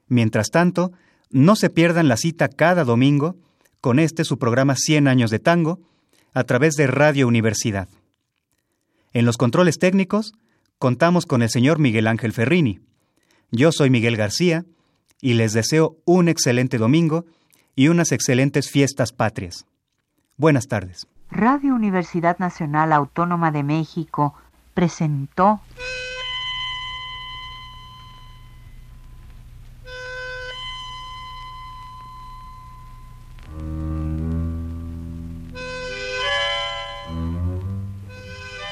Mientras 0.07 0.49
tanto, 0.49 0.93
no 1.29 1.55
se 1.55 1.69
pierdan 1.69 2.07
la 2.07 2.17
cita 2.17 2.49
cada 2.49 2.83
domingo 2.83 3.35
con 3.81 3.99
este 3.99 4.23
su 4.23 4.39
programa 4.39 4.75
100 4.75 5.07
años 5.07 5.29
de 5.29 5.37
tango 5.37 5.79
a 6.33 6.43
través 6.43 6.73
de 6.73 6.87
Radio 6.87 7.27
Universidad. 7.27 7.87
En 9.13 9.27
los 9.27 9.37
controles 9.37 9.77
técnicos 9.77 10.33
contamos 10.79 11.27
con 11.27 11.43
el 11.43 11.51
señor 11.51 11.77
Miguel 11.77 12.07
Ángel 12.07 12.33
Ferrini. 12.33 12.79
Yo 13.51 13.71
soy 13.71 13.91
Miguel 13.91 14.17
García 14.17 14.65
y 15.21 15.33
les 15.33 15.53
deseo 15.53 15.97
un 16.05 16.29
excelente 16.29 16.77
domingo 16.77 17.25
y 17.75 17.89
unas 17.89 18.11
excelentes 18.11 18.69
fiestas 18.69 19.11
patrias. 19.11 19.65
Buenas 20.37 20.67
tardes. 20.67 21.07
Radio 21.29 21.75
Universidad 21.75 22.37
Nacional 22.39 22.93
Autónoma 22.93 23.51
de 23.51 23.63
México 23.63 24.33
presentó 24.73 25.61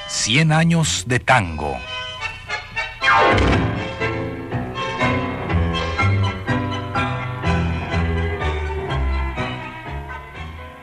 Cien 0.08 0.52
años 0.52 1.04
de 1.08 1.20
tango. 1.20 1.76